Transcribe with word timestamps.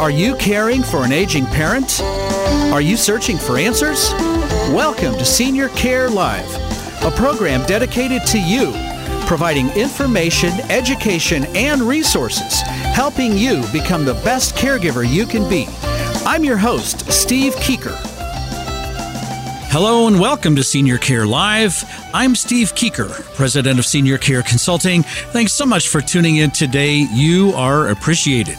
Are 0.00 0.10
you 0.10 0.36
caring 0.36 0.82
for 0.82 1.04
an 1.04 1.12
aging 1.12 1.46
parent? 1.46 2.00
Are 2.72 2.80
you 2.80 2.96
searching 2.96 3.36
for 3.36 3.58
answers? 3.58 4.10
Welcome 4.72 5.14
to 5.18 5.24
Senior 5.24 5.68
Care 5.70 6.08
Live, 6.08 6.54
a 7.02 7.10
program 7.10 7.66
dedicated 7.66 8.24
to 8.26 8.40
you, 8.40 8.72
providing 9.26 9.70
information, 9.70 10.52
education, 10.70 11.44
and 11.56 11.82
resources, 11.82 12.60
helping 12.62 13.36
you 13.36 13.62
become 13.72 14.04
the 14.04 14.14
best 14.24 14.54
caregiver 14.54 15.08
you 15.08 15.26
can 15.26 15.48
be. 15.48 15.66
I'm 16.24 16.44
your 16.44 16.56
host, 16.56 17.10
Steve 17.10 17.54
Keeker. 17.56 18.17
Hello 19.70 20.06
and 20.06 20.18
welcome 20.18 20.56
to 20.56 20.62
Senior 20.62 20.96
Care 20.96 21.26
Live. 21.26 21.84
I'm 22.14 22.34
Steve 22.34 22.74
Keeker, 22.74 23.10
president 23.34 23.78
of 23.78 23.84
Senior 23.84 24.16
Care 24.16 24.42
Consulting. 24.42 25.02
Thanks 25.02 25.52
so 25.52 25.66
much 25.66 25.88
for 25.88 26.00
tuning 26.00 26.36
in 26.36 26.52
today. 26.52 27.06
You 27.12 27.52
are 27.54 27.88
appreciated. 27.88 28.56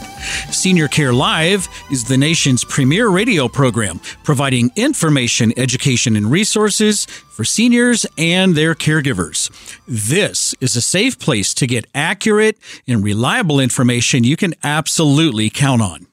Senior 0.52 0.86
Care 0.86 1.12
Live 1.12 1.68
is 1.90 2.04
the 2.04 2.16
nation's 2.16 2.62
premier 2.62 3.08
radio 3.08 3.48
program 3.48 3.98
providing 4.22 4.70
information, 4.76 5.52
education, 5.56 6.14
and 6.14 6.30
resources 6.30 7.06
for 7.06 7.44
seniors 7.44 8.06
and 8.16 8.54
their 8.54 8.76
caregivers. 8.76 9.50
This 9.88 10.54
is 10.60 10.76
a 10.76 10.80
safe 10.80 11.18
place 11.18 11.52
to 11.54 11.66
get 11.66 11.86
accurate 11.92 12.56
and 12.86 13.02
reliable 13.02 13.58
information 13.58 14.22
you 14.22 14.36
can 14.36 14.54
absolutely 14.62 15.50
count 15.50 15.82
on. 15.82 16.06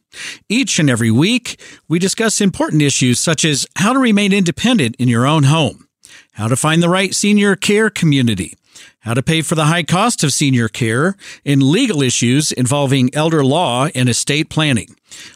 Each 0.50 0.80
and 0.80 0.90
every 0.90 1.12
week, 1.12 1.60
we 1.88 2.00
discuss 2.00 2.42
important 2.42 2.82
issues 2.82 3.20
such 3.20 3.46
as 3.46 3.66
how 3.76 3.94
to 3.94 4.00
remain 4.00 4.34
independent 4.34 4.96
in 4.98 5.08
your 5.08 5.26
own 5.26 5.44
home, 5.44 5.88
how 6.34 6.48
to 6.48 6.56
find 6.56 6.82
the 6.82 6.90
right 6.90 7.14
senior 7.14 7.56
care 7.56 7.90
community, 7.90 8.56
how 9.00 9.14
to 9.14 9.24
pay 9.24 9.42
for 9.42 9.56
the 9.56 9.66
high 9.66 9.84
cost 9.84 10.24
of 10.24 10.34
senior 10.34 10.68
care, 10.68 11.16
and 11.46 11.64
legal 11.64 12.02
issues 12.02 12.52
involving 12.52 13.14
elder 13.14 13.44
law 13.44 13.88
and 13.96 14.10
estate 14.10 14.50
planning. 14.50 14.96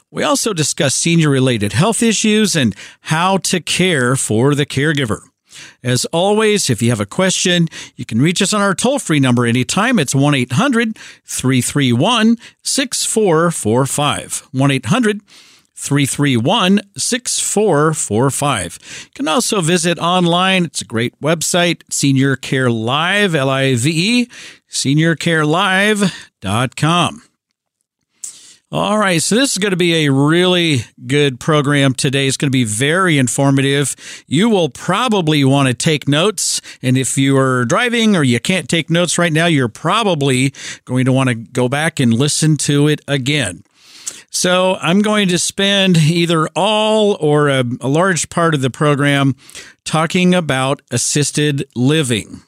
We 0.10 0.24
also 0.24 0.54
discuss 0.54 0.94
senior 0.94 1.30
related 1.30 1.74
health 1.74 2.04
issues 2.04 2.56
and 2.56 2.76
how 3.02 3.38
to 3.38 3.62
care 3.62 4.16
for 4.16 4.56
the 4.56 4.66
caregiver. 4.66 5.31
As 5.84 6.06
always, 6.06 6.70
if 6.70 6.82
you 6.82 6.90
have 6.90 7.00
a 7.00 7.06
question, 7.06 7.68
you 7.96 8.06
can 8.06 8.22
reach 8.22 8.42
us 8.42 8.54
on 8.54 8.62
our 8.62 8.76
toll 8.76 9.00
free 9.00 9.20
number 9.20 9.46
anytime. 9.46 10.00
It's 10.00 10.16
1 10.16 10.36
800 10.36 10.98
331 11.26 12.38
6445. 12.64 14.48
1 14.52 14.72
800 14.72 15.22
331 15.82 16.80
6445. 16.96 18.80
You 19.04 19.10
can 19.16 19.28
also 19.28 19.62
visit 19.62 19.98
online. 19.98 20.66
It's 20.66 20.82
a 20.82 20.86
great 20.86 21.20
website, 21.22 21.82
Senior 21.90 22.36
Care 22.36 22.70
Live, 22.70 23.34
L 23.34 23.50
I 23.50 23.74
V 23.76 24.22
E, 24.22 24.30
seniorcarelive.com. 24.70 27.31
All 28.74 28.98
right, 28.98 29.22
so 29.22 29.36
this 29.36 29.52
is 29.52 29.58
going 29.58 29.72
to 29.72 29.78
be 29.78 30.06
a 30.06 30.14
really 30.14 30.86
good 31.06 31.42
program 31.42 31.94
today. 31.94 32.26
It's 32.26 32.38
going 32.38 32.48
to 32.48 32.58
be 32.58 32.64
very 32.64 33.18
informative. 33.18 33.98
You 34.28 34.48
will 34.48 34.70
probably 34.70 35.44
want 35.44 35.68
to 35.68 35.74
take 35.74 36.08
notes. 36.08 36.62
And 36.82 36.98
if 36.98 37.18
you 37.18 37.38
are 37.38 37.66
driving 37.66 38.16
or 38.16 38.24
you 38.24 38.40
can't 38.40 38.70
take 38.70 38.90
notes 38.90 39.18
right 39.18 39.34
now, 39.34 39.48
you're 39.48 39.68
probably 39.68 40.54
going 40.86 41.04
to 41.04 41.12
want 41.12 41.28
to 41.28 41.36
go 41.36 41.68
back 41.68 42.00
and 42.00 42.14
listen 42.14 42.56
to 42.58 42.88
it 42.88 43.02
again. 43.10 43.66
So 44.30 44.76
I'm 44.76 45.02
going 45.02 45.28
to 45.28 45.38
spend 45.38 45.98
either 45.98 46.48
all 46.56 47.18
or 47.20 47.50
a, 47.50 47.66
a 47.82 47.90
large 47.90 48.30
part 48.30 48.56
of 48.56 48.62
the 48.62 48.70
program 48.70 49.36
talking 49.84 50.34
about 50.34 50.82
assisted 50.92 51.68
living. 51.76 52.42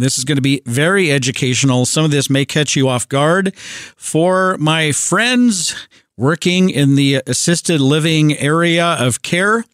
This 0.00 0.18
is 0.18 0.24
going 0.24 0.36
to 0.36 0.42
be 0.42 0.62
very 0.66 1.12
educational. 1.12 1.86
Some 1.86 2.04
of 2.04 2.10
this 2.10 2.28
may 2.28 2.44
catch 2.44 2.76
you 2.76 2.88
off 2.88 3.08
guard. 3.08 3.54
For 3.56 4.56
my 4.58 4.92
friends 4.92 5.74
working 6.16 6.70
in 6.70 6.96
the 6.96 7.22
assisted 7.26 7.80
living 7.80 8.36
area 8.36 8.84
of 8.84 9.22
care, 9.22 9.64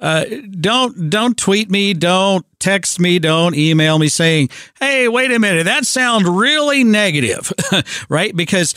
uh, 0.00 0.24
don't 0.60 1.08
don't 1.08 1.36
tweet 1.38 1.70
me, 1.70 1.94
don't 1.94 2.44
text 2.58 3.00
me, 3.00 3.18
don't 3.18 3.54
email 3.54 3.98
me 3.98 4.08
saying, 4.08 4.50
"Hey, 4.78 5.08
wait 5.08 5.30
a 5.30 5.38
minute, 5.38 5.64
that 5.64 5.86
sounds 5.86 6.24
really 6.24 6.84
negative," 6.84 7.52
right? 8.08 8.34
Because 8.34 8.74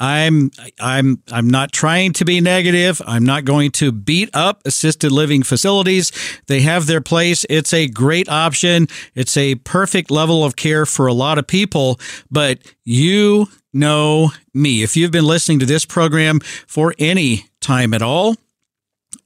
I'm 0.00 0.50
I'm 0.78 1.22
I'm 1.32 1.48
not 1.48 1.72
trying 1.72 2.12
to 2.14 2.24
be 2.24 2.40
negative. 2.40 3.02
I'm 3.06 3.24
not 3.24 3.44
going 3.44 3.72
to 3.72 3.90
beat 3.90 4.30
up 4.34 4.62
assisted 4.64 5.10
living 5.10 5.42
facilities. 5.42 6.12
They 6.46 6.60
have 6.60 6.86
their 6.86 7.00
place. 7.00 7.44
It's 7.50 7.72
a 7.72 7.88
great 7.88 8.28
option. 8.28 8.86
It's 9.14 9.36
a 9.36 9.56
perfect 9.56 10.10
level 10.10 10.44
of 10.44 10.56
care 10.56 10.86
for 10.86 11.06
a 11.06 11.12
lot 11.12 11.38
of 11.38 11.46
people, 11.46 11.98
but 12.30 12.60
you 12.84 13.48
know 13.72 14.30
me. 14.54 14.82
If 14.82 14.96
you've 14.96 15.10
been 15.10 15.26
listening 15.26 15.58
to 15.60 15.66
this 15.66 15.84
program 15.84 16.40
for 16.40 16.94
any 16.98 17.46
time 17.60 17.92
at 17.92 18.02
all, 18.02 18.36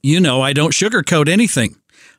you 0.01 0.19
know 0.19 0.41
I 0.41 0.53
don't 0.53 0.73
sugarcoat 0.73 1.29
anything. 1.29 1.75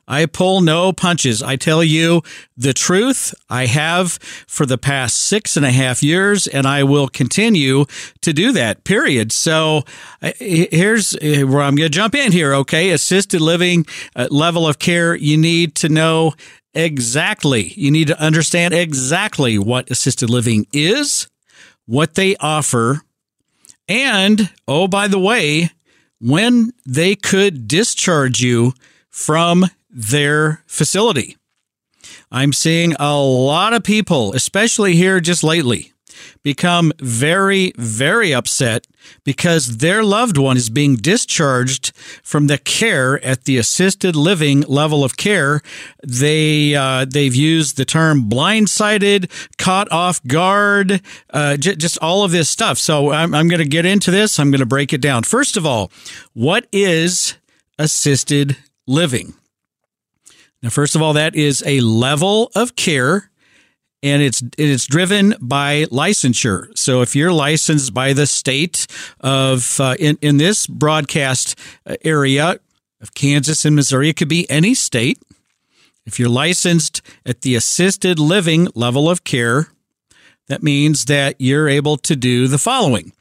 I 0.07 0.25
pull 0.25 0.61
no 0.61 0.93
punches. 0.93 1.41
I 1.41 1.55
tell 1.55 1.83
you 1.83 2.21
the 2.55 2.73
truth. 2.73 3.33
I 3.49 3.65
have 3.65 4.13
for 4.47 4.65
the 4.65 4.77
past 4.77 5.17
six 5.17 5.57
and 5.57 5.65
a 5.65 5.71
half 5.71 6.03
years, 6.03 6.47
and 6.47 6.67
I 6.67 6.83
will 6.83 7.07
continue 7.07 7.85
to 8.21 8.33
do 8.33 8.51
that, 8.51 8.83
period. 8.83 9.31
So 9.31 9.83
here's 10.21 11.15
uh, 11.15 11.45
where 11.47 11.61
I'm 11.61 11.75
going 11.75 11.89
to 11.89 11.89
jump 11.89 12.15
in 12.15 12.31
here, 12.31 12.53
okay? 12.53 12.91
Assisted 12.91 13.41
living 13.41 13.85
uh, 14.15 14.27
level 14.29 14.67
of 14.67 14.79
care, 14.79 15.15
you 15.15 15.37
need 15.37 15.75
to 15.75 15.89
know 15.89 16.33
exactly, 16.73 17.73
you 17.75 17.89
need 17.89 18.07
to 18.07 18.21
understand 18.21 18.73
exactly 18.73 19.57
what 19.57 19.89
assisted 19.89 20.29
living 20.29 20.67
is, 20.73 21.27
what 21.85 22.15
they 22.15 22.35
offer, 22.37 23.01
and 23.87 24.51
oh, 24.67 24.87
by 24.87 25.07
the 25.07 25.19
way, 25.19 25.69
when 26.19 26.71
they 26.85 27.15
could 27.15 27.67
discharge 27.67 28.41
you 28.41 28.73
from 29.09 29.65
their 29.95 30.61
facility. 30.67 31.37
I'm 32.31 32.53
seeing 32.53 32.93
a 32.99 33.17
lot 33.17 33.73
of 33.73 33.83
people, 33.83 34.33
especially 34.33 34.95
here 34.95 35.19
just 35.19 35.43
lately, 35.43 35.93
become 36.43 36.91
very, 36.99 37.71
very 37.77 38.33
upset 38.33 38.85
because 39.23 39.77
their 39.77 40.03
loved 40.03 40.37
one 40.37 40.57
is 40.57 40.69
being 40.69 40.95
discharged 40.95 41.91
from 42.23 42.47
the 42.47 42.57
care 42.57 43.23
at 43.23 43.45
the 43.45 43.57
assisted 43.57 44.15
living 44.15 44.61
level 44.61 45.03
of 45.03 45.17
care. 45.17 45.61
They 46.05 46.75
uh, 46.75 47.05
they've 47.05 47.35
used 47.35 47.77
the 47.77 47.85
term 47.85 48.29
blindsided, 48.29 49.29
caught 49.57 49.91
off 49.91 50.23
guard, 50.23 51.01
uh, 51.31 51.57
j- 51.57 51.75
just 51.75 51.97
all 51.99 52.23
of 52.23 52.31
this 52.31 52.49
stuff. 52.49 52.77
So 52.77 53.11
I'm, 53.11 53.33
I'm 53.33 53.47
going 53.47 53.61
to 53.61 53.67
get 53.67 53.85
into 53.85 54.11
this. 54.11 54.39
I'm 54.39 54.51
going 54.51 54.59
to 54.59 54.65
break 54.65 54.93
it 54.93 55.01
down. 55.01 55.23
First 55.23 55.57
of 55.57 55.65
all, 55.65 55.91
what 56.33 56.67
is 56.71 57.35
assisted 57.79 58.57
living? 58.87 59.33
Now, 60.63 60.69
first 60.69 60.95
of 60.95 61.01
all, 61.01 61.13
that 61.13 61.35
is 61.35 61.63
a 61.65 61.79
level 61.81 62.51
of 62.55 62.75
care 62.75 63.29
and 64.03 64.21
it's 64.21 64.43
it's 64.57 64.85
driven 64.85 65.33
by 65.41 65.85
licensure. 65.85 66.77
So 66.77 67.01
if 67.01 67.15
you're 67.15 67.33
licensed 67.33 67.93
by 67.93 68.13
the 68.13 68.27
state 68.27 68.85
of 69.19 69.79
uh, 69.79 69.95
in 69.99 70.17
in 70.21 70.37
this 70.37 70.67
broadcast 70.67 71.57
area 72.03 72.59
of 73.01 73.13
Kansas 73.15 73.65
and 73.65 73.75
Missouri, 73.75 74.09
it 74.09 74.15
could 74.15 74.29
be 74.29 74.49
any 74.49 74.75
state. 74.75 75.17
If 76.05 76.19
you're 76.19 76.29
licensed 76.29 77.01
at 77.25 77.41
the 77.41 77.55
assisted 77.55 78.19
living 78.19 78.67
level 78.75 79.09
of 79.09 79.23
care, 79.23 79.69
that 80.47 80.61
means 80.61 81.05
that 81.05 81.35
you're 81.39 81.67
able 81.67 81.97
to 81.97 82.15
do 82.15 82.47
the 82.47 82.59
following. 82.59 83.11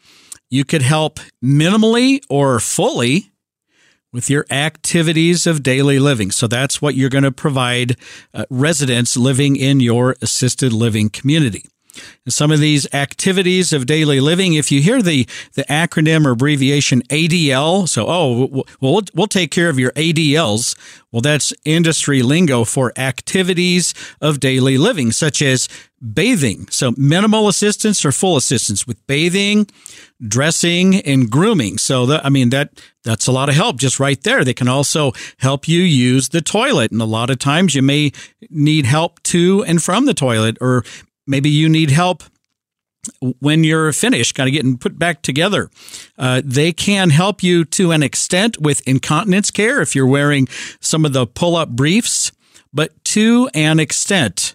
you 0.51 0.65
could 0.65 0.83
help 0.83 1.19
minimally 1.43 2.21
or 2.29 2.61
fully 2.61 3.33
with 4.15 4.31
your 4.31 4.47
activities 4.49 5.45
of 5.45 5.63
daily 5.63 5.99
living. 5.99 6.31
So 6.31 6.47
that's 6.47 6.81
what 6.81 6.95
you're 6.95 7.11
going 7.11 7.25
to 7.25 7.33
provide 7.33 7.97
uh, 8.33 8.45
residents 8.49 9.17
living 9.17 9.57
in 9.57 9.81
your 9.81 10.15
assisted 10.23 10.73
living 10.73 11.11
community. 11.11 11.67
Some 12.29 12.51
of 12.51 12.61
these 12.61 12.93
activities 12.95 13.73
of 13.73 13.87
daily 13.87 14.21
living, 14.21 14.55
if 14.55 14.73
you 14.73 14.81
hear 14.81 15.03
the, 15.03 15.27
the 15.55 15.65
acronym 15.65 16.27
or 16.27 16.31
abbreviation 16.31 17.03
ADL, 17.03 17.89
so, 17.89 18.07
oh, 18.09 18.65
well, 18.81 19.03
we'll, 19.15 19.27
take 19.27 19.51
care 19.51 19.69
of 19.69 19.79
your 19.79 19.91
ADLs. 19.93 20.77
Well, 21.11 21.21
that's 21.21 21.53
industry 21.65 22.23
lingo 22.23 22.65
for 22.65 22.93
activities 22.97 23.95
of 24.21 24.39
daily 24.41 24.79
living, 24.79 25.13
such 25.13 25.43
as 25.43 25.69
bathing. 26.13 26.67
So 26.69 26.93
minimal 26.97 27.49
assistance 27.49 28.05
or 28.05 28.13
full 28.13 28.37
assistance 28.37 28.87
with 28.87 29.05
bathing, 29.07 29.67
dressing, 30.27 30.97
and 30.97 31.31
grooming. 31.31 31.79
So 31.79 32.07
that, 32.07 32.25
I 32.25 32.29
mean, 32.29 32.51
that, 32.51 32.83
that's 33.05 33.27
a 33.27 33.33
lot 33.33 33.49
of 33.49 33.55
help 33.55 33.79
just 33.79 34.01
right 34.01 34.23
there. 34.23 34.45
They 34.45 34.55
can 34.55 34.69
also 34.69 35.13
help 35.39 35.69
you 35.69 35.81
use 35.81 36.31
the 36.31 36.41
toilet. 36.41 36.93
And 36.93 37.01
a 37.01 37.07
lot 37.07 37.31
of 37.31 37.39
times 37.39 37.75
you 37.75 37.83
may 37.83 38.13
need 38.51 38.87
help 38.87 39.23
to 39.25 39.65
and 39.65 39.83
from 39.83 40.07
the 40.07 40.15
toilet 40.15 40.59
or 40.61 40.85
maybe 41.27 41.51
you 41.51 41.69
need 41.69 41.91
help 41.91 42.23
when 43.41 43.65
you're 43.65 43.93
finished, 43.93 44.35
kind 44.35 44.49
of 44.49 44.53
getting 44.53 44.79
put 44.79 44.99
back 44.99 45.23
together. 45.23 45.71
Uh, 46.19 46.43
they 46.45 46.73
can 46.73 47.11
help 47.11 47.43
you 47.43 47.65
to 47.65 47.91
an 47.91 48.03
extent 48.03 48.59
with 48.61 48.87
incontinence 48.87 49.51
care 49.51 49.81
if 49.81 49.95
you're 49.95 50.07
wearing 50.07 50.49
some 50.81 51.05
of 51.05 51.13
the 51.13 51.27
pull 51.27 51.57
up 51.57 51.71
briefs, 51.71 52.33
but 52.73 52.93
to 53.05 53.49
an 53.55 53.79
extent. 53.79 54.55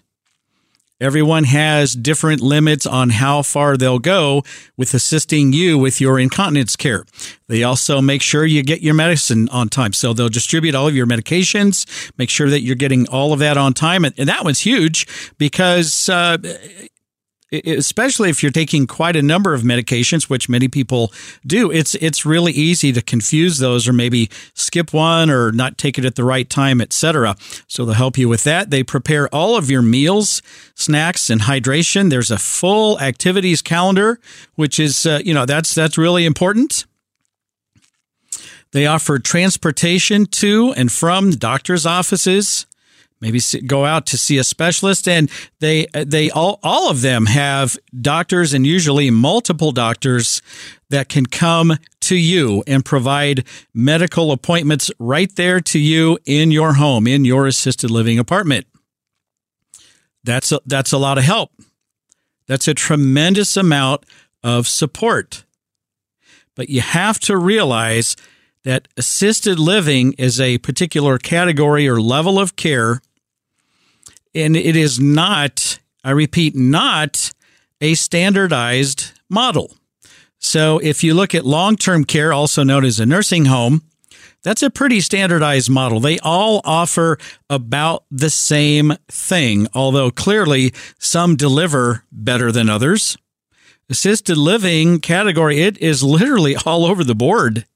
Everyone 1.00 1.44
has 1.44 1.94
different 1.94 2.40
limits 2.40 2.86
on 2.86 3.10
how 3.10 3.42
far 3.42 3.76
they'll 3.76 3.98
go 3.98 4.42
with 4.76 4.92
assisting 4.92 5.52
you 5.52 5.78
with 5.78 6.00
your 6.00 6.18
incontinence 6.18 6.76
care. 6.76 7.04
They 7.48 7.62
also 7.62 8.00
make 8.00 8.22
sure 8.22 8.44
you 8.44 8.62
get 8.62 8.82
your 8.82 8.94
medicine 8.94 9.48
on 9.48 9.68
time. 9.68 9.92
So 9.92 10.12
they'll 10.12 10.28
distribute 10.28 10.74
all 10.74 10.86
of 10.86 10.94
your 10.94 11.06
medications, 11.06 12.12
make 12.18 12.30
sure 12.30 12.50
that 12.50 12.60
you're 12.60 12.76
getting 12.76 13.08
all 13.08 13.32
of 13.32 13.38
that 13.38 13.56
on 13.56 13.72
time. 13.72 14.04
And, 14.04 14.14
that 14.14 14.44
one's 14.44 14.60
huge 14.60 15.08
because 15.38 16.08
uh, 16.08 16.36
especially 17.52 18.30
if 18.30 18.42
you're 18.42 18.52
taking 18.52 18.86
quite 18.86 19.16
a 19.16 19.22
number 19.22 19.54
of 19.54 19.62
medications, 19.62 20.30
which 20.30 20.48
many 20.48 20.68
people 20.68 21.12
do, 21.46 21.70
it's 21.70 21.94
it's 21.96 22.24
really 22.24 22.52
easy 22.52 22.92
to 22.92 23.02
confuse 23.02 23.58
those 23.58 23.88
or 23.88 23.92
maybe 23.92 24.30
skip 24.54 24.92
one 24.92 25.30
or 25.30 25.52
not 25.52 25.78
take 25.78 25.98
it 25.98 26.04
at 26.04 26.14
the 26.14 26.24
right 26.24 26.48
time, 26.48 26.80
etc. 26.80 27.36
So 27.66 27.84
they'll 27.84 27.94
help 27.94 28.18
you 28.18 28.28
with 28.28 28.44
that. 28.44 28.70
They 28.70 28.82
prepare 28.82 29.28
all 29.28 29.56
of 29.56 29.70
your 29.70 29.82
meals, 29.82 30.42
snacks, 30.74 31.30
and 31.30 31.42
hydration. 31.42 32.10
There's 32.10 32.30
a 32.30 32.38
full 32.38 33.00
activities 33.00 33.62
calendar, 33.62 34.20
which 34.54 34.78
is 34.78 35.06
uh, 35.06 35.20
you 35.24 35.34
know 35.34 35.46
that's 35.46 35.74
that's 35.74 35.98
really 35.98 36.24
important. 36.24 36.86
They 38.72 38.86
offer 38.86 39.18
transportation 39.18 40.26
to 40.26 40.72
and 40.76 40.92
from 40.92 41.32
doctors' 41.32 41.86
offices 41.86 42.66
maybe 43.20 43.40
go 43.66 43.84
out 43.84 44.06
to 44.06 44.18
see 44.18 44.38
a 44.38 44.44
specialist 44.44 45.06
and 45.06 45.30
they 45.60 45.86
they 45.92 46.30
all 46.30 46.58
all 46.62 46.90
of 46.90 47.02
them 47.02 47.26
have 47.26 47.76
doctors 48.00 48.52
and 48.52 48.66
usually 48.66 49.10
multiple 49.10 49.72
doctors 49.72 50.42
that 50.88 51.08
can 51.08 51.26
come 51.26 51.76
to 52.00 52.16
you 52.16 52.62
and 52.66 52.84
provide 52.84 53.44
medical 53.72 54.32
appointments 54.32 54.90
right 54.98 55.34
there 55.36 55.60
to 55.60 55.78
you 55.78 56.18
in 56.24 56.50
your 56.50 56.74
home 56.74 57.06
in 57.06 57.24
your 57.24 57.46
assisted 57.46 57.90
living 57.90 58.18
apartment. 58.18 58.66
That's 60.24 60.52
a, 60.52 60.60
that's 60.66 60.92
a 60.92 60.98
lot 60.98 61.18
of 61.18 61.24
help. 61.24 61.50
That's 62.46 62.68
a 62.68 62.74
tremendous 62.74 63.56
amount 63.56 64.04
of 64.42 64.66
support. 64.66 65.44
But 66.56 66.68
you 66.68 66.80
have 66.80 67.20
to 67.20 67.36
realize 67.36 68.16
that 68.64 68.88
assisted 68.96 69.58
living 69.58 70.12
is 70.14 70.40
a 70.40 70.58
particular 70.58 71.16
category 71.16 71.88
or 71.88 72.00
level 72.00 72.38
of 72.38 72.56
care 72.56 73.00
and 74.34 74.56
it 74.56 74.76
is 74.76 75.00
not, 75.00 75.78
I 76.04 76.10
repeat, 76.10 76.54
not 76.54 77.32
a 77.80 77.94
standardized 77.94 79.12
model. 79.28 79.72
So 80.38 80.78
if 80.78 81.04
you 81.04 81.14
look 81.14 81.34
at 81.34 81.44
long 81.44 81.76
term 81.76 82.04
care, 82.04 82.32
also 82.32 82.62
known 82.62 82.84
as 82.84 82.98
a 82.98 83.06
nursing 83.06 83.46
home, 83.46 83.82
that's 84.42 84.62
a 84.62 84.70
pretty 84.70 85.00
standardized 85.00 85.68
model. 85.68 86.00
They 86.00 86.18
all 86.20 86.62
offer 86.64 87.18
about 87.50 88.04
the 88.10 88.30
same 88.30 88.94
thing, 89.08 89.68
although 89.74 90.10
clearly 90.10 90.72
some 90.98 91.36
deliver 91.36 92.04
better 92.10 92.50
than 92.50 92.70
others. 92.70 93.18
Assisted 93.90 94.38
living 94.38 95.00
category, 95.00 95.60
it 95.60 95.76
is 95.78 96.02
literally 96.02 96.56
all 96.66 96.86
over 96.86 97.04
the 97.04 97.14
board. 97.14 97.66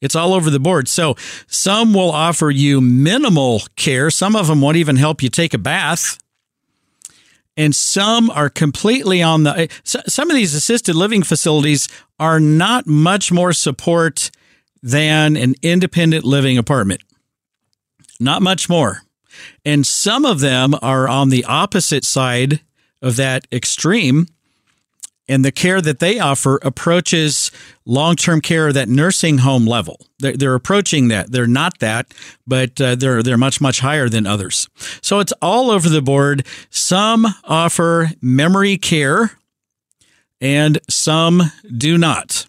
It's 0.00 0.14
all 0.14 0.34
over 0.34 0.50
the 0.50 0.60
board. 0.60 0.88
So 0.88 1.16
some 1.46 1.94
will 1.94 2.10
offer 2.10 2.50
you 2.50 2.80
minimal 2.80 3.62
care. 3.76 4.10
Some 4.10 4.36
of 4.36 4.46
them 4.46 4.60
won't 4.60 4.76
even 4.76 4.96
help 4.96 5.22
you 5.22 5.28
take 5.28 5.54
a 5.54 5.58
bath. 5.58 6.18
And 7.56 7.74
some 7.74 8.28
are 8.30 8.50
completely 8.50 9.22
on 9.22 9.44
the. 9.44 9.68
Some 9.84 10.30
of 10.30 10.36
these 10.36 10.54
assisted 10.54 10.94
living 10.94 11.22
facilities 11.22 11.88
are 12.18 12.38
not 12.38 12.86
much 12.86 13.32
more 13.32 13.54
support 13.54 14.30
than 14.82 15.36
an 15.36 15.54
independent 15.62 16.24
living 16.24 16.58
apartment. 16.58 17.00
Not 18.20 18.42
much 18.42 18.68
more. 18.68 19.02
And 19.64 19.86
some 19.86 20.24
of 20.24 20.40
them 20.40 20.74
are 20.82 21.08
on 21.08 21.30
the 21.30 21.44
opposite 21.44 22.04
side 22.04 22.60
of 23.02 23.16
that 23.16 23.46
extreme 23.50 24.26
and 25.28 25.44
the 25.44 25.52
care 25.52 25.80
that 25.80 25.98
they 25.98 26.18
offer 26.18 26.58
approaches 26.62 27.50
long-term 27.84 28.40
care 28.40 28.72
that 28.72 28.88
nursing 28.88 29.38
home 29.38 29.66
level. 29.66 30.06
They're, 30.18 30.36
they're 30.36 30.54
approaching 30.54 31.08
that. 31.08 31.32
They're 31.32 31.46
not 31.46 31.78
that, 31.80 32.14
but 32.46 32.80
uh, 32.80 32.94
they're 32.94 33.22
they're 33.22 33.36
much 33.36 33.60
much 33.60 33.80
higher 33.80 34.08
than 34.08 34.26
others. 34.26 34.68
So 35.02 35.20
it's 35.20 35.32
all 35.42 35.70
over 35.70 35.88
the 35.88 36.02
board. 36.02 36.46
Some 36.70 37.26
offer 37.44 38.10
memory 38.20 38.76
care, 38.76 39.32
and 40.40 40.78
some 40.88 41.42
do 41.76 41.98
not. 41.98 42.46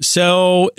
So 0.00 0.70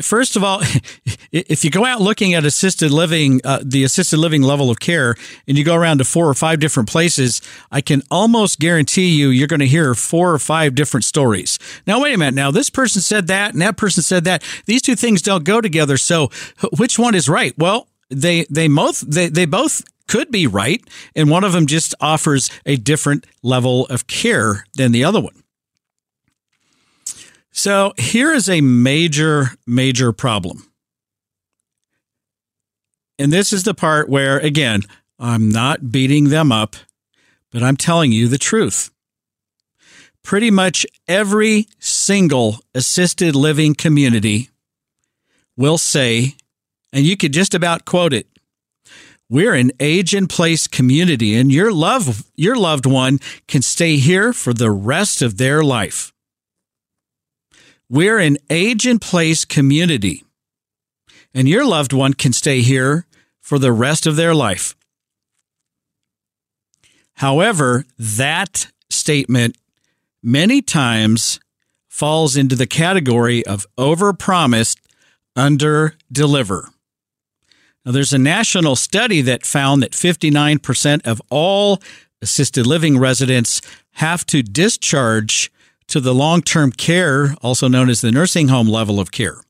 first 0.00 0.36
of 0.36 0.44
all, 0.44 0.62
if 1.32 1.64
you 1.64 1.70
go 1.70 1.84
out 1.84 2.00
looking 2.00 2.34
at 2.34 2.44
assisted 2.44 2.90
living, 2.90 3.40
uh, 3.44 3.60
the 3.64 3.84
assisted 3.84 4.18
living 4.18 4.42
level 4.42 4.70
of 4.70 4.80
care, 4.80 5.14
and 5.46 5.58
you 5.58 5.64
go 5.64 5.74
around 5.74 5.98
to 5.98 6.04
four 6.04 6.28
or 6.28 6.34
five 6.34 6.60
different 6.60 6.88
places, 6.88 7.42
I 7.70 7.80
can 7.80 8.02
almost 8.10 8.58
guarantee 8.58 9.08
you 9.10 9.28
you're 9.28 9.48
going 9.48 9.60
to 9.60 9.66
hear 9.66 9.94
four 9.94 10.32
or 10.32 10.38
five 10.38 10.74
different 10.74 11.04
stories. 11.04 11.58
Now, 11.86 12.00
wait 12.00 12.14
a 12.14 12.18
minute. 12.18 12.34
Now, 12.34 12.50
this 12.50 12.70
person 12.70 13.02
said 13.02 13.26
that, 13.26 13.52
and 13.52 13.62
that 13.62 13.76
person 13.76 14.02
said 14.02 14.24
that. 14.24 14.42
These 14.66 14.82
two 14.82 14.96
things 14.96 15.22
don't 15.22 15.44
go 15.44 15.60
together. 15.60 15.96
So, 15.96 16.30
which 16.76 16.98
one 16.98 17.14
is 17.14 17.28
right? 17.28 17.56
Well, 17.58 17.88
they 18.10 18.44
they 18.50 18.68
both 18.68 19.00
they, 19.00 19.28
they 19.28 19.44
both 19.46 19.82
could 20.06 20.30
be 20.30 20.46
right, 20.46 20.82
and 21.14 21.30
one 21.30 21.44
of 21.44 21.52
them 21.52 21.66
just 21.66 21.94
offers 22.00 22.50
a 22.64 22.76
different 22.76 23.26
level 23.42 23.86
of 23.86 24.06
care 24.06 24.64
than 24.74 24.92
the 24.92 25.04
other 25.04 25.20
one. 25.20 25.42
So 27.58 27.92
here 27.98 28.32
is 28.32 28.48
a 28.48 28.60
major, 28.60 29.50
major 29.66 30.12
problem. 30.12 30.67
And 33.18 33.32
this 33.32 33.52
is 33.52 33.64
the 33.64 33.74
part 33.74 34.08
where, 34.08 34.38
again, 34.38 34.82
I'm 35.18 35.48
not 35.48 35.90
beating 35.90 36.28
them 36.28 36.52
up, 36.52 36.76
but 37.50 37.62
I'm 37.62 37.76
telling 37.76 38.12
you 38.12 38.28
the 38.28 38.38
truth. 38.38 38.90
Pretty 40.22 40.50
much 40.50 40.86
every 41.08 41.66
single 41.78 42.60
assisted 42.74 43.34
living 43.34 43.74
community 43.74 44.50
will 45.56 45.78
say, 45.78 46.36
and 46.92 47.04
you 47.04 47.16
could 47.16 47.32
just 47.32 47.54
about 47.54 47.84
quote 47.84 48.12
it, 48.12 48.26
we're 49.30 49.54
an 49.54 49.72
age 49.80 50.14
in 50.14 50.26
place 50.26 50.66
community, 50.66 51.34
and 51.34 51.52
your 51.52 51.72
love, 51.72 52.24
your 52.34 52.56
loved 52.56 52.86
one 52.86 53.18
can 53.46 53.60
stay 53.60 53.96
here 53.96 54.32
for 54.32 54.54
the 54.54 54.70
rest 54.70 55.20
of 55.20 55.36
their 55.36 55.62
life. 55.62 56.12
We're 57.90 58.18
an 58.18 58.38
age 58.48 58.86
in 58.86 58.98
place 58.98 59.44
community, 59.44 60.24
and 61.34 61.48
your 61.48 61.66
loved 61.66 61.92
one 61.92 62.14
can 62.14 62.32
stay 62.32 62.62
here 62.62 63.06
for 63.48 63.58
the 63.58 63.72
rest 63.72 64.06
of 64.06 64.16
their 64.16 64.34
life. 64.34 64.76
However, 67.14 67.86
that 67.98 68.70
statement 68.90 69.56
many 70.22 70.60
times 70.60 71.40
falls 71.88 72.36
into 72.36 72.54
the 72.54 72.66
category 72.66 73.46
of 73.46 73.66
overpromised, 73.78 74.76
under 75.34 75.94
deliver. 76.12 76.68
Now, 77.86 77.92
there's 77.92 78.12
a 78.12 78.18
national 78.18 78.76
study 78.76 79.22
that 79.22 79.46
found 79.46 79.82
that 79.82 79.92
59% 79.92 81.06
of 81.06 81.22
all 81.30 81.80
assisted 82.20 82.66
living 82.66 82.98
residents 82.98 83.62
have 83.92 84.26
to 84.26 84.42
discharge 84.42 85.50
to 85.86 86.00
the 86.00 86.14
long 86.14 86.42
term 86.42 86.70
care, 86.70 87.34
also 87.40 87.66
known 87.66 87.88
as 87.88 88.02
the 88.02 88.12
nursing 88.12 88.48
home 88.48 88.68
level 88.68 89.00
of 89.00 89.10
care. 89.10 89.40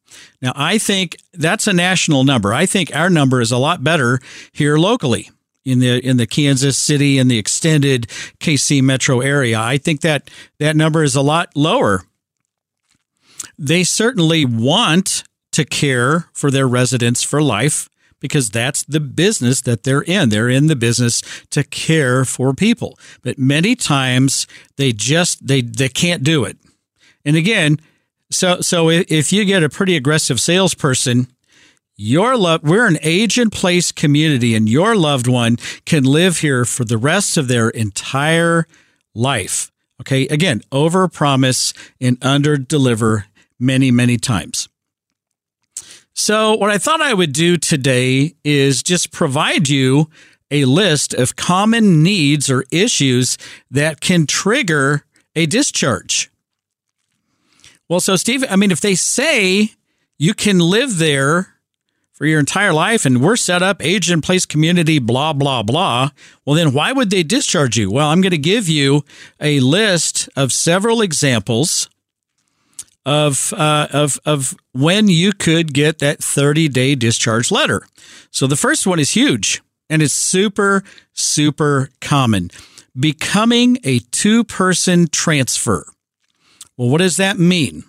Now, 0.40 0.52
I 0.54 0.78
think 0.78 1.16
that's 1.32 1.66
a 1.66 1.72
national 1.72 2.24
number. 2.24 2.52
I 2.54 2.66
think 2.66 2.94
our 2.94 3.10
number 3.10 3.40
is 3.40 3.52
a 3.52 3.58
lot 3.58 3.82
better 3.84 4.20
here 4.52 4.76
locally 4.76 5.30
in 5.64 5.80
the 5.80 6.04
in 6.04 6.16
the 6.16 6.26
Kansas 6.26 6.78
City 6.78 7.18
and 7.18 7.30
the 7.30 7.38
extended 7.38 8.06
KC 8.40 8.82
metro 8.82 9.20
area. 9.20 9.60
I 9.60 9.78
think 9.78 10.00
that 10.00 10.30
that 10.58 10.76
number 10.76 11.02
is 11.02 11.14
a 11.16 11.22
lot 11.22 11.50
lower. 11.54 12.04
they 13.58 13.84
certainly 13.84 14.44
want 14.44 15.24
to 15.52 15.64
care 15.64 16.28
for 16.32 16.50
their 16.50 16.68
residents 16.68 17.22
for 17.22 17.42
life 17.42 17.88
because 18.20 18.50
that's 18.50 18.82
the 18.84 19.00
business 19.00 19.60
that 19.62 19.84
they're 19.84 20.02
in. 20.02 20.28
They're 20.28 20.48
in 20.48 20.66
the 20.66 20.76
business 20.76 21.22
to 21.50 21.64
care 21.64 22.24
for 22.24 22.54
people. 22.54 22.98
But 23.22 23.38
many 23.38 23.74
times 23.76 24.46
they 24.76 24.92
just 24.92 25.46
they 25.46 25.62
they 25.62 25.88
can't 25.88 26.22
do 26.22 26.44
it. 26.44 26.56
And 27.24 27.36
again, 27.36 27.78
so 28.30 28.60
so 28.60 28.90
if 28.90 29.32
you 29.32 29.44
get 29.44 29.62
a 29.62 29.68
pretty 29.68 29.96
aggressive 29.96 30.40
salesperson, 30.40 31.28
your 31.96 32.36
love 32.36 32.62
we're 32.62 32.86
an 32.86 32.98
age 33.02 33.38
in 33.38 33.50
place 33.50 33.92
community 33.92 34.54
and 34.54 34.68
your 34.68 34.96
loved 34.96 35.26
one 35.26 35.56
can 35.84 36.04
live 36.04 36.38
here 36.38 36.64
for 36.64 36.84
the 36.84 36.98
rest 36.98 37.36
of 37.36 37.48
their 37.48 37.70
entire 37.70 38.66
life. 39.14 39.70
Okay? 40.00 40.28
Again, 40.28 40.62
over 40.70 41.08
promise 41.08 41.74
and 42.00 42.18
under 42.22 42.56
deliver 42.56 43.26
many 43.58 43.90
many 43.90 44.16
times. 44.16 44.68
So, 46.14 46.54
what 46.54 46.70
I 46.70 46.78
thought 46.78 47.00
I 47.00 47.14
would 47.14 47.32
do 47.32 47.56
today 47.56 48.34
is 48.42 48.82
just 48.82 49.12
provide 49.12 49.68
you 49.68 50.10
a 50.50 50.64
list 50.64 51.14
of 51.14 51.36
common 51.36 52.02
needs 52.02 52.50
or 52.50 52.64
issues 52.72 53.38
that 53.70 54.00
can 54.00 54.26
trigger 54.26 55.04
a 55.36 55.46
discharge. 55.46 56.30
Well, 57.88 58.00
so 58.00 58.16
Steve, 58.16 58.44
I 58.48 58.56
mean, 58.56 58.70
if 58.70 58.80
they 58.80 58.94
say 58.94 59.72
you 60.18 60.34
can 60.34 60.58
live 60.58 60.98
there 60.98 61.54
for 62.12 62.26
your 62.26 62.40
entire 62.40 62.72
life 62.72 63.06
and 63.06 63.22
we're 63.22 63.36
set 63.36 63.62
up 63.62 63.82
age 63.82 64.10
in 64.10 64.20
place 64.20 64.44
community, 64.44 64.98
blah, 64.98 65.32
blah, 65.32 65.62
blah, 65.62 66.10
well, 66.44 66.56
then 66.56 66.72
why 66.72 66.92
would 66.92 67.10
they 67.10 67.22
discharge 67.22 67.78
you? 67.78 67.90
Well, 67.90 68.08
I'm 68.08 68.20
going 68.20 68.32
to 68.32 68.38
give 68.38 68.68
you 68.68 69.04
a 69.40 69.60
list 69.60 70.28
of 70.36 70.52
several 70.52 71.00
examples 71.00 71.88
of 73.06 73.54
uh, 73.54 73.88
of 73.90 74.18
of 74.26 74.54
when 74.72 75.08
you 75.08 75.32
could 75.32 75.72
get 75.72 75.98
that 76.00 76.22
30 76.22 76.68
day 76.68 76.94
discharge 76.94 77.50
letter. 77.50 77.86
So 78.30 78.46
the 78.46 78.56
first 78.56 78.86
one 78.86 78.98
is 78.98 79.12
huge 79.12 79.62
and 79.88 80.02
it's 80.02 80.12
super 80.12 80.84
super 81.14 81.88
common. 82.02 82.50
Becoming 82.98 83.78
a 83.82 84.00
two 84.00 84.44
person 84.44 85.08
transfer. 85.10 85.86
Well, 86.78 86.88
what 86.88 86.98
does 86.98 87.18
that 87.18 87.38
mean? 87.38 87.84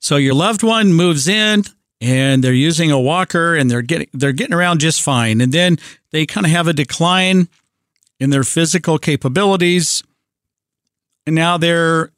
So 0.00 0.16
your 0.16 0.34
loved 0.34 0.62
one 0.62 0.92
moves 0.94 1.28
in 1.28 1.64
and 2.00 2.42
they're 2.42 2.54
using 2.54 2.90
a 2.90 2.98
walker 2.98 3.54
and 3.54 3.70
they're 3.70 3.82
getting 3.82 4.08
they're 4.14 4.32
getting 4.32 4.54
around 4.54 4.80
just 4.80 5.02
fine 5.02 5.40
and 5.42 5.52
then 5.52 5.76
they 6.10 6.24
kind 6.24 6.46
of 6.46 6.50
have 6.50 6.66
a 6.66 6.72
decline 6.72 7.48
in 8.18 8.30
their 8.30 8.42
physical 8.42 8.98
capabilities 8.98 10.02
and 11.26 11.36
now 11.36 11.58
they're 11.58 12.10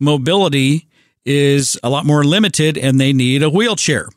mobility 0.00 0.88
is 1.24 1.78
a 1.82 1.88
lot 1.88 2.04
more 2.04 2.24
limited 2.24 2.76
and 2.76 3.00
they 3.00 3.12
need 3.12 3.42
a 3.42 3.50
wheelchair. 3.50 4.08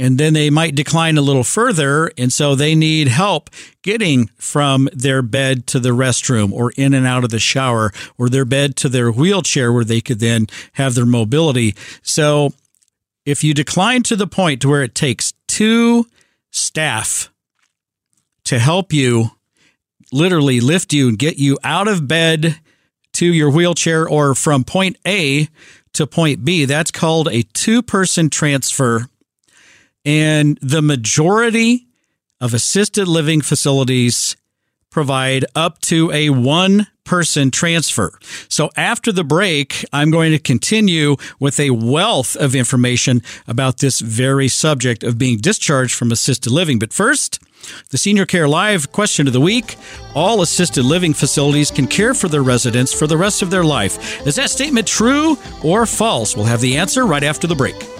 And 0.00 0.18
then 0.18 0.32
they 0.32 0.48
might 0.48 0.74
decline 0.74 1.18
a 1.18 1.22
little 1.22 1.44
further. 1.44 2.10
And 2.16 2.32
so 2.32 2.54
they 2.54 2.74
need 2.74 3.08
help 3.08 3.50
getting 3.82 4.28
from 4.38 4.88
their 4.94 5.20
bed 5.20 5.66
to 5.68 5.78
the 5.78 5.90
restroom 5.90 6.52
or 6.52 6.72
in 6.76 6.94
and 6.94 7.06
out 7.06 7.22
of 7.22 7.30
the 7.30 7.38
shower 7.38 7.92
or 8.16 8.30
their 8.30 8.46
bed 8.46 8.76
to 8.76 8.88
their 8.88 9.12
wheelchair 9.12 9.72
where 9.72 9.84
they 9.84 10.00
could 10.00 10.18
then 10.18 10.46
have 10.72 10.94
their 10.94 11.04
mobility. 11.04 11.76
So 12.02 12.54
if 13.26 13.44
you 13.44 13.52
decline 13.52 14.02
to 14.04 14.16
the 14.16 14.26
point 14.26 14.62
to 14.62 14.70
where 14.70 14.82
it 14.82 14.94
takes 14.94 15.34
two 15.46 16.06
staff 16.50 17.30
to 18.44 18.58
help 18.58 18.94
you 18.94 19.32
literally 20.12 20.60
lift 20.60 20.94
you 20.94 21.08
and 21.08 21.18
get 21.18 21.36
you 21.36 21.58
out 21.62 21.88
of 21.88 22.08
bed 22.08 22.58
to 23.12 23.26
your 23.26 23.50
wheelchair 23.50 24.08
or 24.08 24.34
from 24.34 24.64
point 24.64 24.96
A 25.06 25.48
to 25.92 26.06
point 26.06 26.44
B. 26.44 26.64
That's 26.64 26.90
called 26.90 27.28
a 27.28 27.42
two 27.42 27.82
person 27.82 28.30
transfer. 28.30 29.08
And 30.04 30.58
the 30.62 30.82
majority 30.82 31.86
of 32.40 32.54
assisted 32.54 33.06
living 33.06 33.40
facilities 33.42 34.36
provide 34.90 35.44
up 35.54 35.80
to 35.80 36.10
a 36.12 36.30
one 36.30 36.86
person 37.04 37.50
transfer. 37.50 38.16
So 38.48 38.70
after 38.76 39.10
the 39.10 39.24
break, 39.24 39.84
I'm 39.92 40.10
going 40.10 40.32
to 40.32 40.38
continue 40.38 41.16
with 41.40 41.58
a 41.58 41.70
wealth 41.70 42.36
of 42.36 42.54
information 42.54 43.22
about 43.48 43.78
this 43.78 44.00
very 44.00 44.48
subject 44.48 45.02
of 45.02 45.18
being 45.18 45.38
discharged 45.38 45.94
from 45.94 46.12
assisted 46.12 46.52
living. 46.52 46.78
But 46.78 46.92
first, 46.92 47.40
the 47.90 47.98
Senior 47.98 48.26
Care 48.26 48.48
Live 48.48 48.92
question 48.92 49.26
of 49.26 49.32
the 49.32 49.40
week 49.40 49.76
All 50.14 50.40
assisted 50.40 50.84
living 50.84 51.12
facilities 51.12 51.70
can 51.70 51.86
care 51.86 52.14
for 52.14 52.28
their 52.28 52.42
residents 52.42 52.92
for 52.92 53.06
the 53.06 53.16
rest 53.16 53.42
of 53.42 53.50
their 53.50 53.64
life. 53.64 54.24
Is 54.26 54.36
that 54.36 54.50
statement 54.50 54.86
true 54.86 55.36
or 55.64 55.86
false? 55.86 56.36
We'll 56.36 56.46
have 56.46 56.60
the 56.60 56.76
answer 56.76 57.06
right 57.06 57.24
after 57.24 57.46
the 57.46 57.56
break. 57.56 57.99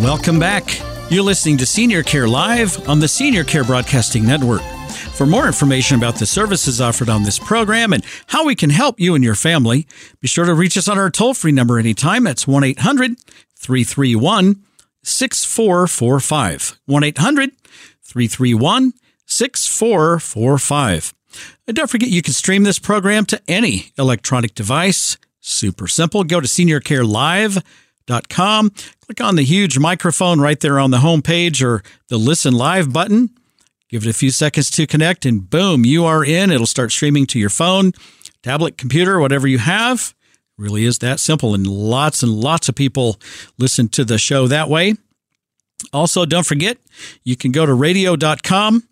Welcome 0.00 0.38
back. 0.38 0.80
You're 1.10 1.22
listening 1.22 1.58
to 1.58 1.66
Senior 1.66 2.02
Care 2.02 2.26
Live 2.26 2.88
on 2.88 3.00
the 3.00 3.06
Senior 3.06 3.44
Care 3.44 3.64
Broadcasting 3.64 4.24
Network. 4.24 4.62
For 5.12 5.26
more 5.26 5.46
information 5.46 5.98
about 5.98 6.14
the 6.14 6.24
services 6.24 6.80
offered 6.80 7.10
on 7.10 7.22
this 7.22 7.38
program 7.38 7.92
and 7.92 8.02
how 8.26 8.46
we 8.46 8.54
can 8.54 8.70
help 8.70 8.98
you 8.98 9.14
and 9.14 9.22
your 9.22 9.34
family, 9.34 9.86
be 10.20 10.26
sure 10.26 10.46
to 10.46 10.54
reach 10.54 10.78
us 10.78 10.88
on 10.88 10.98
our 10.98 11.10
toll 11.10 11.34
free 11.34 11.52
number 11.52 11.78
anytime. 11.78 12.24
That's 12.24 12.48
1 12.48 12.64
800 12.64 13.18
331 13.56 14.64
6445. 15.02 16.80
1 16.86 17.04
800 17.04 17.50
331 18.02 18.92
6445. 19.26 21.14
And 21.66 21.76
don't 21.76 21.90
forget, 21.90 22.08
you 22.08 22.22
can 22.22 22.32
stream 22.32 22.62
this 22.62 22.78
program 22.78 23.26
to 23.26 23.42
any 23.46 23.92
electronic 23.98 24.54
device. 24.54 25.18
Super 25.40 25.86
simple. 25.86 26.24
Go 26.24 26.40
to 26.40 26.48
seniorcarelive.com, 28.10 28.70
click 29.06 29.20
on 29.20 29.36
the 29.36 29.44
huge 29.44 29.78
microphone 29.78 30.40
right 30.40 30.60
there 30.60 30.78
on 30.78 30.90
the 30.90 30.98
home 30.98 31.22
page 31.22 31.62
or 31.62 31.82
the 32.08 32.18
listen 32.18 32.54
live 32.54 32.92
button 32.92 33.30
Give 33.90 34.06
it 34.06 34.10
a 34.10 34.14
few 34.14 34.30
seconds 34.30 34.70
to 34.70 34.86
connect, 34.86 35.26
and 35.26 35.50
boom, 35.50 35.84
you 35.84 36.04
are 36.04 36.24
in. 36.24 36.52
It'll 36.52 36.64
start 36.64 36.92
streaming 36.92 37.26
to 37.26 37.40
your 37.40 37.50
phone, 37.50 37.90
tablet, 38.40 38.78
computer, 38.78 39.18
whatever 39.18 39.48
you 39.48 39.58
have. 39.58 40.14
really 40.56 40.84
is 40.84 41.00
that 41.00 41.18
simple. 41.18 41.54
And 41.54 41.66
lots 41.66 42.22
and 42.22 42.30
lots 42.30 42.68
of 42.68 42.76
people 42.76 43.18
listen 43.58 43.88
to 43.88 44.04
the 44.04 44.16
show 44.16 44.46
that 44.46 44.68
way. 44.68 44.94
Also, 45.92 46.24
don't 46.24 46.46
forget, 46.46 46.78
you 47.24 47.34
can 47.34 47.50
go 47.50 47.66
to 47.66 47.74
radio.com, 47.74 48.84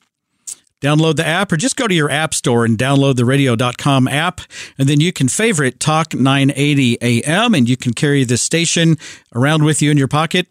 download 0.81 1.17
the 1.17 1.27
app, 1.27 1.53
or 1.53 1.57
just 1.57 1.77
go 1.77 1.87
to 1.87 1.95
your 1.95 2.11
app 2.11 2.35
store 2.35 2.65
and 2.65 2.79
download 2.79 3.17
the 3.17 3.25
radio.com 3.25 4.09
app. 4.09 4.41
And 4.79 4.89
then 4.89 5.01
you 5.01 5.13
can 5.13 5.29
favorite 5.29 5.81
Talk 5.81 6.15
980 6.15 6.99
AM, 7.03 7.55
and 7.55 7.69
you 7.69 7.77
can 7.77 7.93
carry 7.93 8.25
this 8.25 8.43
station 8.43 8.97
around 9.35 9.65
with 9.65 9.83
you 9.83 9.91
in 9.91 9.99
your 9.99 10.09
pocket 10.09 10.49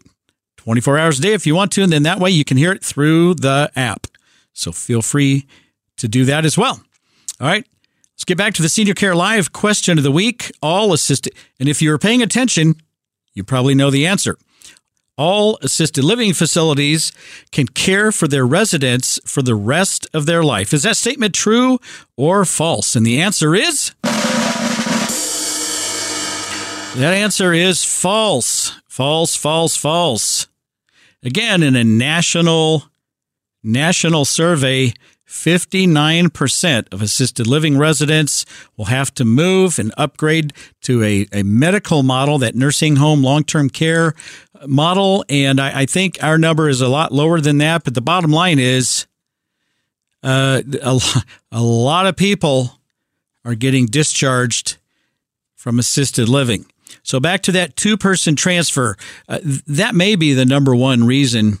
24 0.56 0.98
hours 0.98 1.18
a 1.18 1.22
day 1.22 1.32
if 1.32 1.46
you 1.46 1.54
want 1.54 1.72
to. 1.72 1.82
And 1.82 1.92
then 1.92 2.02
that 2.02 2.18
way 2.18 2.30
you 2.30 2.44
can 2.44 2.56
hear 2.56 2.72
it 2.72 2.84
through 2.84 3.34
the 3.34 3.70
app. 3.74 4.06
So 4.52 4.72
feel 4.72 5.02
free 5.02 5.46
to 5.96 6.08
do 6.08 6.24
that 6.26 6.44
as 6.44 6.58
well. 6.58 6.80
All 7.40 7.46
right. 7.46 7.66
Let's 8.14 8.24
get 8.24 8.36
back 8.36 8.54
to 8.54 8.62
the 8.62 8.68
Senior 8.68 8.94
Care 8.94 9.14
Live 9.14 9.52
question 9.52 9.96
of 9.96 10.04
the 10.04 10.10
week. 10.10 10.50
All 10.60 10.92
assisted, 10.92 11.34
and 11.60 11.68
if 11.68 11.80
you're 11.80 11.98
paying 11.98 12.20
attention, 12.20 12.74
you 13.32 13.44
probably 13.44 13.76
know 13.76 13.90
the 13.90 14.08
answer. 14.08 14.36
All 15.18 15.58
assisted 15.62 16.04
living 16.04 16.32
facilities 16.32 17.12
can 17.50 17.66
care 17.66 18.12
for 18.12 18.28
their 18.28 18.46
residents 18.46 19.18
for 19.26 19.42
the 19.42 19.56
rest 19.56 20.06
of 20.14 20.26
their 20.26 20.44
life. 20.44 20.72
Is 20.72 20.84
that 20.84 20.96
statement 20.96 21.34
true 21.34 21.80
or 22.16 22.44
false? 22.44 22.94
And 22.94 23.04
the 23.04 23.20
answer 23.20 23.56
is 23.56 23.92
that 26.94 27.14
answer 27.14 27.52
is 27.52 27.84
false. 27.84 28.72
False, 28.86 29.34
false, 29.36 29.76
false. 29.76 30.46
Again, 31.22 31.62
in 31.62 31.76
a 31.76 31.84
national 31.84 32.84
national 33.62 34.24
survey, 34.24 34.92
59% 35.28 36.92
of 36.92 37.02
assisted 37.02 37.46
living 37.46 37.76
residents 37.76 38.46
will 38.76 38.86
have 38.86 39.12
to 39.14 39.24
move 39.26 39.78
and 39.78 39.92
upgrade 39.98 40.54
to 40.82 41.02
a, 41.04 41.26
a 41.32 41.42
medical 41.42 42.02
model, 42.02 42.38
that 42.38 42.54
nursing 42.54 42.96
home 42.96 43.22
long 43.22 43.44
term 43.44 43.68
care 43.68 44.14
model. 44.66 45.24
And 45.28 45.60
I, 45.60 45.80
I, 45.80 45.86
think 45.86 46.22
our 46.22 46.38
number 46.38 46.68
is 46.68 46.80
a 46.80 46.88
lot 46.88 47.12
lower 47.12 47.40
than 47.40 47.58
that. 47.58 47.84
But 47.84 47.94
the 47.94 48.00
bottom 48.00 48.30
line 48.30 48.58
is 48.58 49.06
uh, 50.22 50.62
a, 50.82 51.00
a 51.52 51.62
lot 51.62 52.06
of 52.06 52.16
people 52.16 52.78
are 53.44 53.54
getting 53.54 53.86
discharged 53.86 54.78
from 55.54 55.78
assisted 55.78 56.28
living. 56.28 56.66
So 57.02 57.20
back 57.20 57.42
to 57.42 57.52
that 57.52 57.76
two 57.76 57.98
person 57.98 58.34
transfer. 58.34 58.96
Uh, 59.28 59.40
that 59.66 59.94
may 59.94 60.16
be 60.16 60.32
the 60.32 60.46
number 60.46 60.74
one 60.74 61.04
reason 61.04 61.58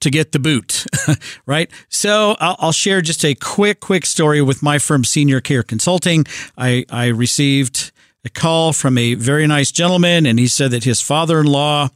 to 0.00 0.10
get 0.10 0.32
the 0.32 0.38
boot, 0.38 0.86
right? 1.46 1.70
So 1.88 2.36
I'll, 2.40 2.56
I'll, 2.58 2.72
share 2.72 3.00
just 3.00 3.24
a 3.24 3.34
quick, 3.34 3.80
quick 3.80 4.06
story 4.06 4.40
with 4.40 4.62
my 4.62 4.78
firm, 4.78 5.04
Senior 5.04 5.40
Care 5.40 5.62
Consulting. 5.62 6.24
I, 6.56 6.84
I 6.90 7.08
received 7.08 7.92
a 8.24 8.30
call 8.30 8.72
from 8.72 8.98
a 8.98 9.14
very 9.14 9.46
nice 9.46 9.70
gentleman, 9.70 10.26
and 10.26 10.38
he 10.38 10.46
said 10.46 10.70
that 10.72 10.84
his 10.84 11.00
father 11.00 11.40
in 11.40 11.46
law 11.46 11.88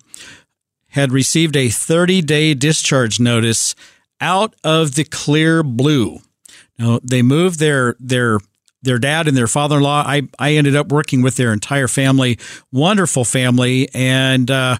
had 0.88 1.12
received 1.12 1.56
a 1.56 1.68
30 1.68 2.22
day 2.22 2.54
discharge 2.54 3.18
notice 3.18 3.74
out 4.20 4.54
of 4.62 4.94
the 4.94 5.04
clear 5.04 5.62
blue. 5.62 6.18
Now, 6.78 7.00
they 7.02 7.22
moved 7.22 7.58
their, 7.58 7.96
their, 7.98 8.38
their 8.82 8.98
dad 8.98 9.28
and 9.28 9.36
their 9.36 9.46
father 9.46 9.76
in 9.76 9.82
law. 9.82 10.02
I, 10.06 10.22
I 10.38 10.54
ended 10.54 10.76
up 10.76 10.92
working 10.92 11.22
with 11.22 11.36
their 11.36 11.52
entire 11.52 11.88
family, 11.88 12.38
wonderful 12.70 13.24
family, 13.24 13.88
and 13.94 14.50
uh, 14.50 14.76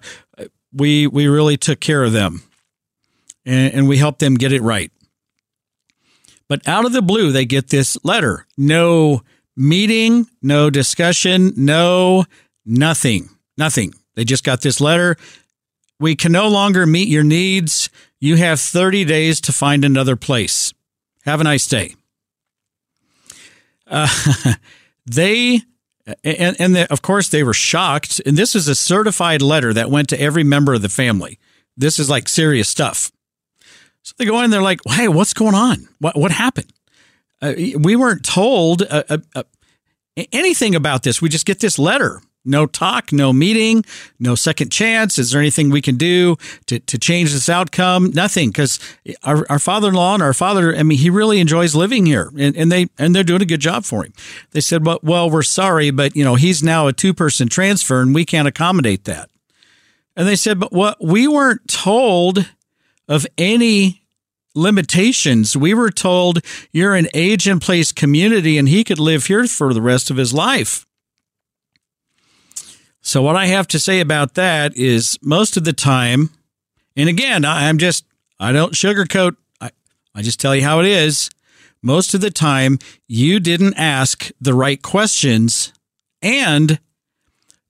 we, 0.71 1.07
we 1.07 1.27
really 1.27 1.57
took 1.57 1.79
care 1.79 2.03
of 2.03 2.13
them 2.13 2.43
and, 3.45 3.73
and 3.73 3.87
we 3.87 3.97
help 3.97 4.19
them 4.19 4.35
get 4.35 4.51
it 4.51 4.61
right. 4.61 4.91
But 6.47 6.67
out 6.67 6.85
of 6.85 6.93
the 6.93 7.01
blue, 7.01 7.31
they 7.31 7.45
get 7.45 7.69
this 7.69 7.97
letter. 8.03 8.45
No 8.57 9.23
meeting, 9.55 10.27
no 10.41 10.69
discussion, 10.69 11.53
no 11.55 12.25
nothing, 12.65 13.29
nothing. 13.57 13.93
They 14.15 14.23
just 14.23 14.43
got 14.43 14.61
this 14.61 14.79
letter. 14.79 15.17
We 15.99 16.15
can 16.15 16.31
no 16.31 16.47
longer 16.47 16.85
meet 16.85 17.07
your 17.07 17.23
needs. 17.23 17.89
You 18.19 18.35
have 18.37 18.59
30 18.59 19.05
days 19.05 19.41
to 19.41 19.51
find 19.51 19.85
another 19.85 20.15
place. 20.15 20.73
Have 21.23 21.41
a 21.41 21.45
nice 21.45 21.67
day. 21.67 21.95
Uh, 23.87 24.07
they, 25.05 25.61
and, 26.23 26.55
and 26.59 26.75
the, 26.75 26.91
of 26.91 27.01
course, 27.01 27.29
they 27.29 27.43
were 27.43 27.53
shocked. 27.53 28.21
And 28.25 28.37
this 28.37 28.55
is 28.55 28.67
a 28.67 28.75
certified 28.75 29.41
letter 29.41 29.73
that 29.73 29.89
went 29.89 30.09
to 30.09 30.19
every 30.19 30.43
member 30.43 30.73
of 30.73 30.81
the 30.81 30.89
family. 30.89 31.39
This 31.77 31.97
is 31.99 32.09
like 32.09 32.27
serious 32.29 32.69
stuff. 32.69 33.11
So 34.05 34.13
they 34.17 34.25
go 34.25 34.39
in 34.41 34.51
they're 34.51 34.61
like, 34.61 34.81
hey, 34.85 35.07
what's 35.07 35.33
going 35.33 35.55
on? 35.55 35.89
What, 35.97 36.15
what 36.15 36.31
happened? 36.31 36.71
Uh, 37.41 37.53
we 37.79 37.95
weren't 37.95 38.23
told 38.23 38.83
uh, 38.83 39.03
uh, 39.09 39.17
uh, 39.33 39.43
anything 40.31 40.75
about 40.75 41.01
this. 41.01 41.23
We 41.23 41.27
just 41.27 41.47
get 41.47 41.59
this 41.59 41.79
letter. 41.79 42.21
No 42.47 42.67
talk, 42.67 43.11
no 43.11 43.33
meeting, 43.33 43.83
no 44.19 44.35
second 44.35 44.71
chance. 44.71 45.17
Is 45.17 45.31
there 45.31 45.41
anything 45.41 45.71
we 45.71 45.81
can 45.81 45.97
do 45.97 46.37
to, 46.67 46.77
to 46.77 46.99
change 46.99 47.33
this 47.33 47.49
outcome? 47.49 48.11
Nothing, 48.11 48.49
because 48.49 48.77
our, 49.23 49.47
our 49.49 49.57
father-in-law 49.57 50.13
and 50.13 50.21
our 50.21 50.35
father, 50.35 50.75
I 50.75 50.83
mean, 50.83 50.99
he 50.99 51.09
really 51.09 51.39
enjoys 51.39 51.73
living 51.73 52.05
here, 52.05 52.31
and, 52.37 52.55
and 52.55 52.71
they 52.71 52.85
and 52.99 53.15
they're 53.15 53.23
doing 53.23 53.41
a 53.41 53.45
good 53.45 53.61
job 53.61 53.83
for 53.83 54.05
him. 54.05 54.13
They 54.51 54.61
said, 54.61 54.85
well, 54.85 54.99
well, 55.01 55.27
we're 55.27 55.41
sorry, 55.41 55.89
but 55.89 56.15
you 56.15 56.23
know, 56.23 56.35
he's 56.35 56.61
now 56.61 56.85
a 56.85 56.93
two-person 56.93 57.49
transfer, 57.49 57.99
and 58.01 58.13
we 58.13 58.25
can't 58.25 58.47
accommodate 58.47 59.05
that. 59.05 59.31
And 60.15 60.27
they 60.27 60.35
said, 60.35 60.59
but 60.59 60.71
what 60.71 61.03
we 61.03 61.27
weren't 61.27 61.67
told 61.67 62.47
of 63.07 63.25
any 63.37 64.01
limitations. 64.55 65.55
We 65.55 65.73
were 65.73 65.91
told 65.91 66.39
you're 66.71 66.95
an 66.95 67.07
age 67.13 67.47
in 67.47 67.59
place 67.59 67.91
community 67.91 68.57
and 68.57 68.69
he 68.69 68.83
could 68.83 68.99
live 68.99 69.25
here 69.25 69.45
for 69.47 69.73
the 69.73 69.81
rest 69.81 70.09
of 70.09 70.17
his 70.17 70.33
life. 70.33 70.85
So, 73.01 73.21
what 73.21 73.35
I 73.35 73.45
have 73.47 73.67
to 73.67 73.79
say 73.79 73.99
about 73.99 74.33
that 74.33 74.75
is 74.75 75.19
most 75.21 75.57
of 75.57 75.63
the 75.63 75.73
time, 75.73 76.31
and 76.95 77.07
again, 77.07 77.45
I'm 77.45 77.77
just, 77.77 78.03
I 78.39 78.51
don't 78.51 78.73
sugarcoat, 78.73 79.35
I, 79.61 79.69
I 80.15 80.23
just 80.23 80.39
tell 80.39 80.55
you 80.55 80.63
how 80.63 80.79
it 80.79 80.87
is. 80.87 81.29
Most 81.83 82.15
of 82.15 82.21
the 82.21 82.31
time, 82.31 82.79
you 83.07 83.39
didn't 83.39 83.75
ask 83.75 84.31
the 84.41 84.55
right 84.55 84.81
questions 84.81 85.71
and 86.19 86.79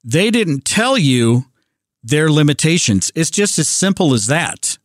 they 0.06 0.32
didn't 0.32 0.64
tell 0.64 0.98
you 0.98 1.46
their 2.02 2.32
limitations. 2.32 3.12
It's 3.14 3.30
just 3.30 3.60
as 3.60 3.68
simple 3.68 4.14
as 4.14 4.28
that. 4.28 4.78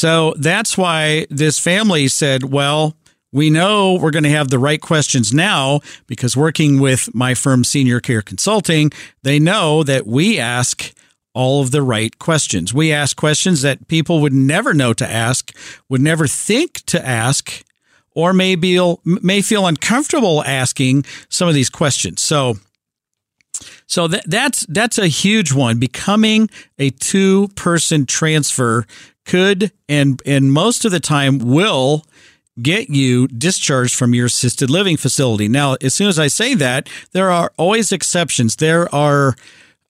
So 0.00 0.32
that's 0.38 0.78
why 0.78 1.26
this 1.28 1.58
family 1.58 2.08
said, 2.08 2.42
well, 2.42 2.96
we 3.32 3.50
know 3.50 3.98
we're 4.00 4.10
going 4.10 4.24
to 4.24 4.30
have 4.30 4.48
the 4.48 4.58
right 4.58 4.80
questions 4.80 5.30
now 5.30 5.80
because 6.06 6.34
working 6.34 6.80
with 6.80 7.14
my 7.14 7.34
firm, 7.34 7.64
Senior 7.64 8.00
Care 8.00 8.22
Consulting, 8.22 8.92
they 9.24 9.38
know 9.38 9.82
that 9.82 10.06
we 10.06 10.38
ask 10.38 10.94
all 11.34 11.60
of 11.60 11.70
the 11.70 11.82
right 11.82 12.18
questions. 12.18 12.72
We 12.72 12.94
ask 12.94 13.14
questions 13.14 13.60
that 13.60 13.88
people 13.88 14.22
would 14.22 14.32
never 14.32 14.72
know 14.72 14.94
to 14.94 15.06
ask, 15.06 15.54
would 15.90 16.00
never 16.00 16.26
think 16.26 16.82
to 16.86 17.06
ask, 17.06 17.62
or 18.14 18.32
may, 18.32 18.54
be, 18.54 18.82
may 19.04 19.42
feel 19.42 19.66
uncomfortable 19.66 20.42
asking 20.44 21.04
some 21.28 21.46
of 21.46 21.52
these 21.52 21.68
questions. 21.68 22.22
So, 22.22 22.56
so 23.86 24.08
that, 24.08 24.24
that's 24.26 24.66
that's 24.66 24.98
a 24.98 25.06
huge 25.06 25.52
one. 25.52 25.78
Becoming 25.78 26.48
a 26.78 26.90
two 26.90 27.48
person 27.56 28.06
transfer 28.06 28.86
could 29.24 29.72
and 29.88 30.20
and 30.26 30.52
most 30.52 30.84
of 30.84 30.92
the 30.92 31.00
time 31.00 31.38
will 31.38 32.04
get 32.60 32.90
you 32.90 33.26
discharged 33.28 33.94
from 33.94 34.14
your 34.14 34.26
assisted 34.26 34.70
living 34.70 34.96
facility. 34.96 35.48
Now, 35.48 35.76
as 35.80 35.94
soon 35.94 36.08
as 36.08 36.18
I 36.18 36.26
say 36.26 36.54
that, 36.54 36.88
there 37.12 37.30
are 37.30 37.52
always 37.56 37.92
exceptions. 37.92 38.56
There 38.56 38.92
are 38.94 39.34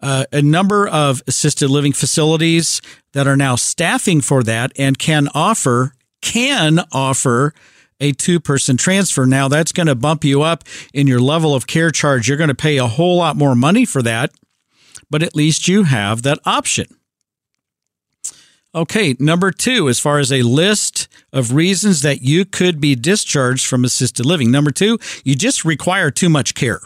uh, 0.00 0.24
a 0.32 0.42
number 0.42 0.88
of 0.88 1.22
assisted 1.26 1.68
living 1.68 1.92
facilities 1.92 2.80
that 3.12 3.26
are 3.26 3.36
now 3.36 3.56
staffing 3.56 4.20
for 4.20 4.42
that 4.44 4.72
and 4.78 4.98
can 4.98 5.28
offer 5.34 5.94
can 6.22 6.80
offer 6.92 7.54
a 8.00 8.12
two 8.12 8.40
person 8.40 8.76
transfer. 8.76 9.26
Now 9.26 9.48
that's 9.48 9.72
going 9.72 9.86
to 9.86 9.94
bump 9.94 10.24
you 10.24 10.42
up 10.42 10.64
in 10.92 11.06
your 11.06 11.20
level 11.20 11.54
of 11.54 11.66
care 11.66 11.90
charge. 11.90 12.28
You're 12.28 12.36
going 12.36 12.48
to 12.48 12.54
pay 12.54 12.78
a 12.78 12.86
whole 12.86 13.16
lot 13.16 13.36
more 13.36 13.54
money 13.54 13.84
for 13.84 14.02
that, 14.02 14.32
but 15.10 15.22
at 15.22 15.36
least 15.36 15.68
you 15.68 15.84
have 15.84 16.22
that 16.22 16.38
option. 16.44 16.86
Okay, 18.72 19.16
number 19.18 19.50
two, 19.50 19.88
as 19.88 19.98
far 19.98 20.20
as 20.20 20.32
a 20.32 20.42
list 20.42 21.08
of 21.32 21.54
reasons 21.54 22.02
that 22.02 22.22
you 22.22 22.44
could 22.44 22.80
be 22.80 22.94
discharged 22.94 23.66
from 23.66 23.84
assisted 23.84 24.24
living. 24.24 24.52
Number 24.52 24.70
two, 24.70 24.98
you 25.24 25.34
just 25.34 25.64
require 25.64 26.10
too 26.10 26.28
much 26.28 26.54
care. 26.54 26.80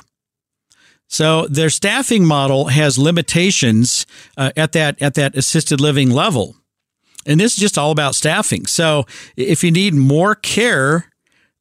So 1.09 1.47
their 1.47 1.69
staffing 1.69 2.25
model 2.25 2.67
has 2.67 2.99
limitations 2.99 4.07
uh, 4.37 4.53
at 4.57 4.73
that 4.73 5.01
at 5.03 5.15
that 5.15 5.37
assisted 5.37 5.81
living 5.81 6.11
level, 6.11 6.57
and 7.27 7.41
this 7.41 7.55
is 7.55 7.59
just 7.59 7.79
all 7.79 7.91
about 7.91 8.15
staffing. 8.15 8.67
So 8.67 9.07
if 9.37 9.65
you 9.65 9.71
need 9.71 9.95
more 9.95 10.35
care 10.35 11.11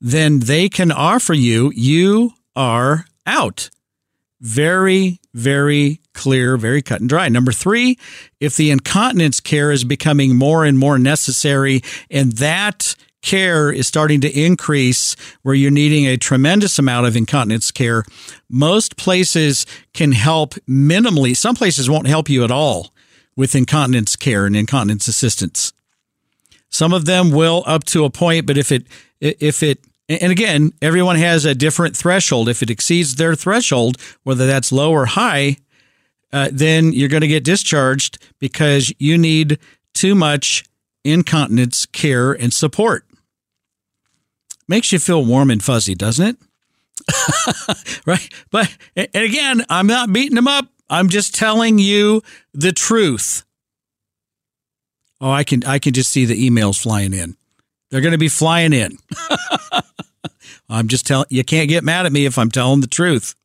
than 0.02 0.40
they 0.40 0.70
can 0.70 0.92
offer 0.92 1.34
you, 1.34 1.72
you 1.76 2.32
are 2.56 3.06
out. 3.26 3.70
Very, 4.42 5.22
very 5.34 6.02
clear, 6.14 6.58
very 6.58 6.82
cut 6.82 7.00
and 7.00 7.10
dry. 7.10 7.30
Number 7.30 7.54
three, 7.54 7.98
if 8.40 8.58
the 8.58 8.72
incontinence 8.72 9.40
care 9.40 9.72
is 9.72 9.86
becoming 9.86 10.36
more 10.36 10.66
and 10.66 10.78
more 10.78 11.00
necessary 11.00 11.82
and 12.12 12.34
that 12.34 12.96
care 13.22 13.72
is 13.72 13.88
starting 13.88 14.20
to 14.20 14.30
increase 14.30 15.16
where 15.44 15.56
you're 15.56 15.72
needing 15.72 16.06
a 16.06 16.18
tremendous 16.18 16.78
amount 16.78 17.08
of 17.08 17.16
incontinence 17.16 17.72
care, 17.72 18.04
most 18.50 18.98
places 18.98 19.66
can 19.94 20.12
help 20.12 20.56
minimally. 20.68 21.36
Some 21.36 21.56
places 21.56 21.90
won't 21.90 22.08
help 22.08 22.30
you 22.30 22.44
at 22.44 22.52
all 22.52 22.93
with 23.36 23.56
incontinence 23.56 24.16
care 24.16 24.46
and 24.46 24.56
incontinence 24.56 25.08
assistance. 25.08 25.74
Some 26.70 26.94
of 26.94 27.06
them 27.06 27.32
will 27.32 27.64
up 27.66 27.84
to 27.86 28.04
a 28.04 28.10
point, 28.10 28.46
but 28.46 28.58
if 28.58 28.72
it, 28.72 28.88
if 29.20 29.62
it, 29.62 29.80
and 30.10 30.32
again, 30.32 30.74
everyone 30.82 31.16
has 31.18 31.46
a 31.46 31.56
different 31.56 31.96
threshold. 31.96 32.50
If 32.50 32.62
it 32.64 32.70
exceeds 32.70 33.16
their 33.16 33.36
threshold, 33.36 33.98
whether 34.24 34.48
that's 34.48 34.72
low 34.72 34.92
or 34.92 35.06
high, 35.06 35.58
uh, 36.32 36.50
then 36.52 36.92
you're 36.92 37.10
going 37.10 37.22
to 37.22 37.28
get 37.28 37.44
discharged 37.44 38.18
because 38.40 38.92
you 38.98 39.18
need 39.18 39.60
too 39.94 40.16
much 40.16 40.66
incontinence 41.04 41.86
care 41.86 42.34
and 42.34 42.52
support. 42.52 43.06
Makes 44.68 44.92
you 44.92 45.00
feel 45.00 45.24
warm 45.24 45.52
and 45.52 45.64
fuzzy, 45.64 45.94
doesn't 45.94 46.26
it? 46.26 46.38
right? 48.06 48.28
But, 48.50 48.76
and 48.96 49.10
again, 49.14 49.64
I'm 49.70 49.88
not 49.88 50.12
beating 50.12 50.36
them 50.36 50.48
up. 50.48 50.73
I'm 50.90 51.10
just 51.10 51.36
telling 51.36 51.80
you 51.80 52.22
the 52.54 52.72
truth. 52.72 53.44
Oh, 55.22 55.32
I 55.32 55.44
can 55.44 55.64
I 55.64 55.80
can 55.80 55.94
just 55.94 56.12
see 56.12 56.26
the 56.26 56.50
emails 56.50 56.82
flying 56.82 57.14
in. 57.14 57.36
They're 57.90 58.02
going 58.02 58.12
to 58.14 58.18
be 58.18 58.30
flying 58.30 58.74
in. 58.74 58.98
I'm 60.70 60.88
just 60.88 61.06
telling 61.06 61.28
you 61.30 61.44
can't 61.44 61.70
get 61.70 61.84
mad 61.84 62.06
at 62.06 62.12
me 62.12 62.26
if 62.26 62.38
I'm 62.38 62.50
telling 62.50 62.82
the 62.82 62.88
truth. 62.88 63.36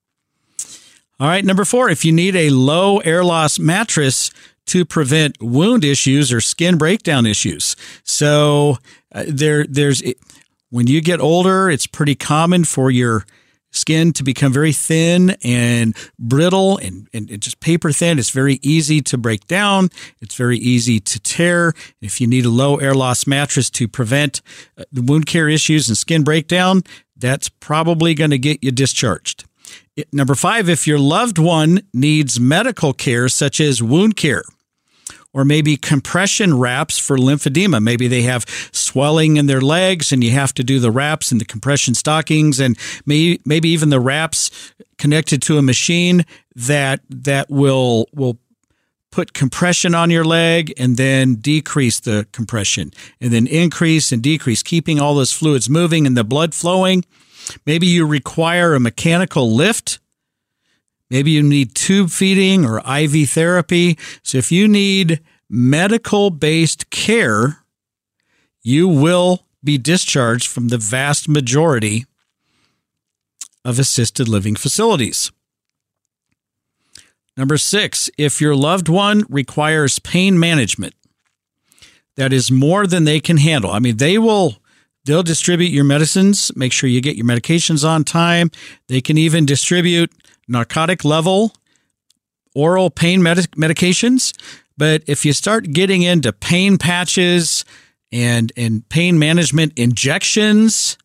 All 1.20 1.26
right, 1.26 1.44
number 1.44 1.64
4, 1.64 1.90
if 1.90 2.04
you 2.04 2.12
need 2.12 2.36
a 2.36 2.50
low 2.50 2.98
air 2.98 3.24
loss 3.24 3.58
mattress 3.58 4.30
to 4.66 4.84
prevent 4.84 5.36
wound 5.42 5.84
issues 5.84 6.32
or 6.32 6.40
skin 6.40 6.78
breakdown 6.78 7.26
issues. 7.26 7.74
So 8.04 8.78
uh, 9.12 9.24
there 9.26 9.64
there's 9.64 10.02
when 10.70 10.86
you 10.86 11.00
get 11.00 11.20
older, 11.20 11.70
it's 11.70 11.86
pretty 11.86 12.14
common 12.14 12.64
for 12.64 12.90
your 12.90 13.26
skin 13.70 14.12
to 14.14 14.24
become 14.24 14.52
very 14.52 14.72
thin 14.72 15.36
and 15.42 15.96
brittle 16.18 16.78
and, 16.78 17.08
and, 17.12 17.28
just 17.40 17.60
paper 17.60 17.92
thin. 17.92 18.18
It's 18.18 18.30
very 18.30 18.58
easy 18.62 19.00
to 19.02 19.18
break 19.18 19.46
down. 19.46 19.90
It's 20.20 20.34
very 20.34 20.58
easy 20.58 21.00
to 21.00 21.20
tear. 21.20 21.74
If 22.00 22.20
you 22.20 22.26
need 22.26 22.44
a 22.44 22.50
low 22.50 22.76
air 22.76 22.94
loss 22.94 23.26
mattress 23.26 23.70
to 23.70 23.88
prevent 23.88 24.40
uh, 24.76 24.84
the 24.90 25.02
wound 25.02 25.26
care 25.26 25.48
issues 25.48 25.88
and 25.88 25.96
skin 25.96 26.24
breakdown, 26.24 26.82
that's 27.16 27.48
probably 27.48 28.14
going 28.14 28.30
to 28.30 28.38
get 28.38 28.62
you 28.62 28.70
discharged. 28.70 29.44
Number 30.12 30.34
five, 30.34 30.68
if 30.68 30.86
your 30.86 30.98
loved 30.98 31.38
one 31.38 31.80
needs 31.92 32.38
medical 32.38 32.92
care, 32.92 33.28
such 33.28 33.60
as 33.60 33.82
wound 33.82 34.16
care, 34.16 34.44
or 35.34 35.44
maybe 35.44 35.76
compression 35.76 36.58
wraps 36.58 36.98
for 36.98 37.16
lymphedema. 37.16 37.82
Maybe 37.82 38.08
they 38.08 38.22
have 38.22 38.44
swelling 38.72 39.36
in 39.36 39.46
their 39.46 39.60
legs 39.60 40.12
and 40.12 40.24
you 40.24 40.30
have 40.30 40.54
to 40.54 40.64
do 40.64 40.80
the 40.80 40.90
wraps 40.90 41.30
and 41.30 41.40
the 41.40 41.44
compression 41.44 41.94
stockings 41.94 42.60
and 42.60 42.78
maybe, 43.04 43.40
maybe 43.44 43.68
even 43.68 43.90
the 43.90 44.00
wraps 44.00 44.50
connected 44.96 45.42
to 45.42 45.58
a 45.58 45.62
machine 45.62 46.24
that 46.54 47.00
that 47.08 47.48
will 47.50 48.06
will 48.12 48.38
put 49.10 49.32
compression 49.32 49.94
on 49.94 50.10
your 50.10 50.24
leg 50.24 50.72
and 50.76 50.96
then 50.96 51.36
decrease 51.36 52.00
the 52.00 52.26
compression 52.32 52.90
and 53.20 53.32
then 53.32 53.46
increase 53.46 54.12
and 54.12 54.22
decrease 54.22 54.62
keeping 54.62 55.00
all 55.00 55.14
those 55.14 55.32
fluids 55.32 55.68
moving 55.68 56.06
and 56.06 56.16
the 56.16 56.24
blood 56.24 56.54
flowing. 56.54 57.04
Maybe 57.64 57.86
you 57.86 58.06
require 58.06 58.74
a 58.74 58.80
mechanical 58.80 59.54
lift 59.54 59.98
Maybe 61.10 61.30
you 61.30 61.42
need 61.42 61.74
tube 61.74 62.10
feeding 62.10 62.64
or 62.64 62.78
IV 62.78 63.30
therapy. 63.30 63.98
So 64.22 64.38
if 64.38 64.52
you 64.52 64.68
need 64.68 65.20
medical 65.48 66.30
based 66.30 66.90
care, 66.90 67.64
you 68.62 68.88
will 68.88 69.44
be 69.64 69.78
discharged 69.78 70.46
from 70.46 70.68
the 70.68 70.78
vast 70.78 71.28
majority 71.28 72.06
of 73.64 73.78
assisted 73.78 74.28
living 74.28 74.56
facilities. 74.56 75.32
Number 77.36 77.56
six, 77.56 78.10
if 78.18 78.40
your 78.40 78.54
loved 78.54 78.88
one 78.88 79.24
requires 79.28 79.98
pain 79.98 80.38
management, 80.38 80.94
that 82.16 82.32
is 82.32 82.50
more 82.50 82.86
than 82.86 83.04
they 83.04 83.20
can 83.20 83.36
handle. 83.36 83.70
I 83.70 83.78
mean, 83.78 83.98
they 83.98 84.18
will 84.18 84.56
they'll 85.04 85.22
distribute 85.22 85.68
your 85.70 85.84
medicines, 85.84 86.50
make 86.56 86.72
sure 86.72 86.90
you 86.90 87.00
get 87.00 87.16
your 87.16 87.26
medications 87.26 87.88
on 87.88 88.04
time. 88.04 88.50
They 88.88 89.00
can 89.00 89.16
even 89.16 89.46
distribute 89.46 90.10
narcotic 90.48 91.04
level 91.04 91.52
oral 92.54 92.90
pain 92.90 93.22
med- 93.22 93.50
medications. 93.52 94.32
But 94.76 95.02
if 95.06 95.24
you 95.24 95.32
start 95.32 95.70
getting 95.72 96.02
into 96.02 96.32
pain 96.32 96.78
patches 96.78 97.64
and, 98.10 98.52
and 98.56 98.88
pain 98.88 99.18
management 99.18 99.72
injections, 99.76 100.96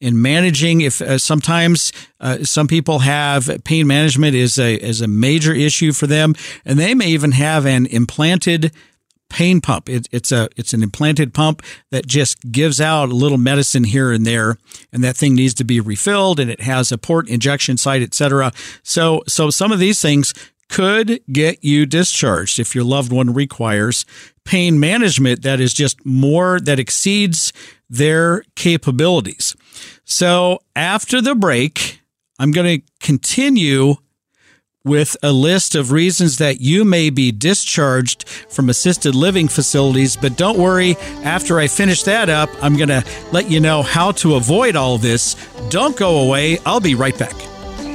in 0.00 0.20
managing 0.20 0.80
if 0.80 1.00
uh, 1.00 1.16
sometimes 1.16 1.92
uh, 2.18 2.42
some 2.42 2.66
people 2.66 2.98
have 2.98 3.48
pain 3.62 3.86
management 3.86 4.34
is 4.34 4.58
a 4.58 4.74
is 4.74 5.00
a 5.00 5.06
major 5.06 5.54
issue 5.54 5.92
for 5.92 6.08
them 6.08 6.34
and 6.64 6.76
they 6.76 6.92
may 6.92 7.06
even 7.06 7.30
have 7.30 7.64
an 7.66 7.86
implanted 7.86 8.72
pain 9.32 9.62
pump. 9.62 9.88
It, 9.88 10.06
it's 10.12 10.30
a 10.30 10.48
it's 10.56 10.74
an 10.74 10.82
implanted 10.82 11.32
pump 11.32 11.62
that 11.90 12.06
just 12.06 12.52
gives 12.52 12.80
out 12.80 13.08
a 13.08 13.14
little 13.14 13.38
medicine 13.38 13.84
here 13.84 14.12
and 14.12 14.26
there, 14.26 14.58
and 14.92 15.02
that 15.02 15.16
thing 15.16 15.34
needs 15.34 15.54
to 15.54 15.64
be 15.64 15.80
refilled, 15.80 16.38
and 16.38 16.50
it 16.50 16.60
has 16.60 16.92
a 16.92 16.98
port 16.98 17.28
injection 17.28 17.78
site, 17.78 18.02
etc. 18.02 18.52
So 18.82 19.22
so 19.26 19.48
some 19.50 19.72
of 19.72 19.78
these 19.78 20.00
things 20.00 20.34
could 20.68 21.20
get 21.32 21.64
you 21.64 21.86
discharged 21.86 22.58
if 22.58 22.74
your 22.74 22.84
loved 22.84 23.10
one 23.10 23.32
requires 23.32 24.04
pain 24.44 24.78
management 24.78 25.42
that 25.42 25.60
is 25.60 25.72
just 25.72 26.04
more 26.04 26.60
that 26.60 26.78
exceeds 26.78 27.52
their 27.88 28.44
capabilities. 28.54 29.56
So 30.04 30.60
after 30.76 31.20
the 31.20 31.34
break, 31.34 32.00
I'm 32.38 32.50
going 32.50 32.80
to 32.80 32.86
continue 33.00 33.96
with 34.84 35.16
a 35.22 35.32
list 35.32 35.74
of 35.74 35.92
reasons 35.92 36.38
that 36.38 36.60
you 36.60 36.84
may 36.84 37.10
be 37.10 37.30
discharged 37.30 38.28
from 38.28 38.68
assisted 38.68 39.14
living 39.14 39.48
facilities. 39.48 40.16
But 40.16 40.36
don't 40.36 40.58
worry, 40.58 40.96
after 41.24 41.58
I 41.58 41.68
finish 41.68 42.02
that 42.04 42.28
up, 42.28 42.50
I'm 42.62 42.76
going 42.76 42.88
to 42.88 43.04
let 43.32 43.50
you 43.50 43.60
know 43.60 43.82
how 43.82 44.12
to 44.12 44.34
avoid 44.34 44.76
all 44.76 44.98
this. 44.98 45.36
Don't 45.70 45.96
go 45.96 46.20
away. 46.20 46.58
I'll 46.66 46.80
be 46.80 46.94
right 46.94 47.16
back. 47.18 47.51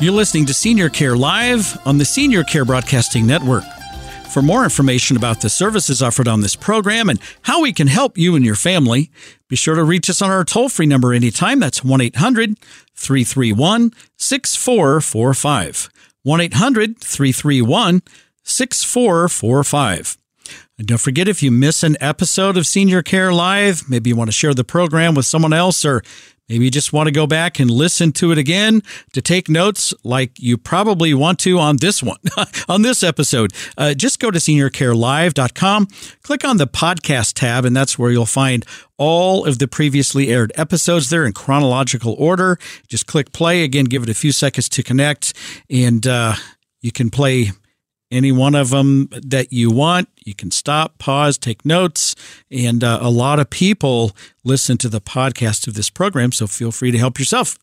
You're 0.00 0.12
listening 0.12 0.46
to 0.46 0.54
Senior 0.54 0.88
Care 0.88 1.14
Live 1.14 1.78
on 1.86 1.98
the 1.98 2.06
Senior 2.06 2.42
Care 2.42 2.64
Broadcasting 2.64 3.26
Network. 3.26 3.64
For 4.32 4.40
more 4.40 4.64
information 4.64 5.14
about 5.18 5.42
the 5.42 5.50
services 5.50 6.00
offered 6.00 6.26
on 6.26 6.40
this 6.40 6.56
program 6.56 7.10
and 7.10 7.20
how 7.42 7.60
we 7.60 7.74
can 7.74 7.86
help 7.86 8.16
you 8.16 8.34
and 8.34 8.42
your 8.42 8.54
family, 8.54 9.10
be 9.48 9.56
sure 9.56 9.74
to 9.74 9.84
reach 9.84 10.08
us 10.08 10.22
on 10.22 10.30
our 10.30 10.42
toll 10.42 10.70
free 10.70 10.86
number 10.86 11.12
anytime. 11.12 11.60
That's 11.60 11.84
1 11.84 12.00
800 12.00 12.58
331 12.94 13.92
6445. 14.16 15.90
1 16.22 16.40
800 16.40 16.98
331 16.98 18.02
6445. 18.42 20.16
And 20.78 20.86
don't 20.86 20.98
forget 20.98 21.28
if 21.28 21.42
you 21.42 21.50
miss 21.50 21.82
an 21.82 21.98
episode 22.00 22.56
of 22.56 22.66
Senior 22.66 23.02
Care 23.02 23.34
Live, 23.34 23.82
maybe 23.90 24.08
you 24.08 24.16
want 24.16 24.28
to 24.28 24.32
share 24.32 24.54
the 24.54 24.64
program 24.64 25.14
with 25.14 25.26
someone 25.26 25.52
else 25.52 25.84
or 25.84 26.02
Maybe 26.50 26.64
you 26.64 26.70
just 26.72 26.92
want 26.92 27.06
to 27.06 27.12
go 27.12 27.28
back 27.28 27.60
and 27.60 27.70
listen 27.70 28.10
to 28.14 28.32
it 28.32 28.38
again 28.38 28.82
to 29.12 29.22
take 29.22 29.48
notes 29.48 29.94
like 30.02 30.32
you 30.36 30.58
probably 30.58 31.14
want 31.14 31.38
to 31.40 31.60
on 31.60 31.76
this 31.76 32.02
one, 32.02 32.18
on 32.68 32.82
this 32.82 33.04
episode. 33.04 33.52
Uh, 33.78 33.94
just 33.94 34.18
go 34.18 34.32
to 34.32 34.40
seniorcarelive.com, 34.40 35.86
click 36.24 36.44
on 36.44 36.56
the 36.56 36.66
podcast 36.66 37.34
tab, 37.34 37.64
and 37.64 37.76
that's 37.76 37.96
where 37.96 38.10
you'll 38.10 38.26
find 38.26 38.66
all 38.96 39.46
of 39.46 39.60
the 39.60 39.68
previously 39.68 40.28
aired 40.28 40.50
episodes 40.56 41.08
there 41.08 41.24
in 41.24 41.32
chronological 41.32 42.16
order. 42.18 42.58
Just 42.88 43.06
click 43.06 43.30
play. 43.30 43.62
Again, 43.62 43.84
give 43.84 44.02
it 44.02 44.08
a 44.08 44.14
few 44.14 44.32
seconds 44.32 44.68
to 44.70 44.82
connect, 44.82 45.32
and 45.70 46.04
uh, 46.04 46.34
you 46.80 46.90
can 46.90 47.10
play 47.10 47.52
any 48.10 48.32
one 48.32 48.54
of 48.54 48.70
them 48.70 49.08
that 49.10 49.52
you 49.52 49.70
want. 49.70 50.08
You 50.24 50.34
can 50.34 50.50
stop, 50.50 50.98
pause, 50.98 51.38
take 51.38 51.64
notes. 51.64 52.14
And 52.50 52.82
uh, 52.82 52.98
a 53.00 53.10
lot 53.10 53.38
of 53.38 53.50
people 53.50 54.12
listen 54.44 54.78
to 54.78 54.88
the 54.88 55.00
podcast 55.00 55.66
of 55.68 55.74
this 55.74 55.90
program, 55.90 56.32
so 56.32 56.46
feel 56.46 56.72
free 56.72 56.90
to 56.90 56.98
help 56.98 57.18
yourself. 57.18 57.58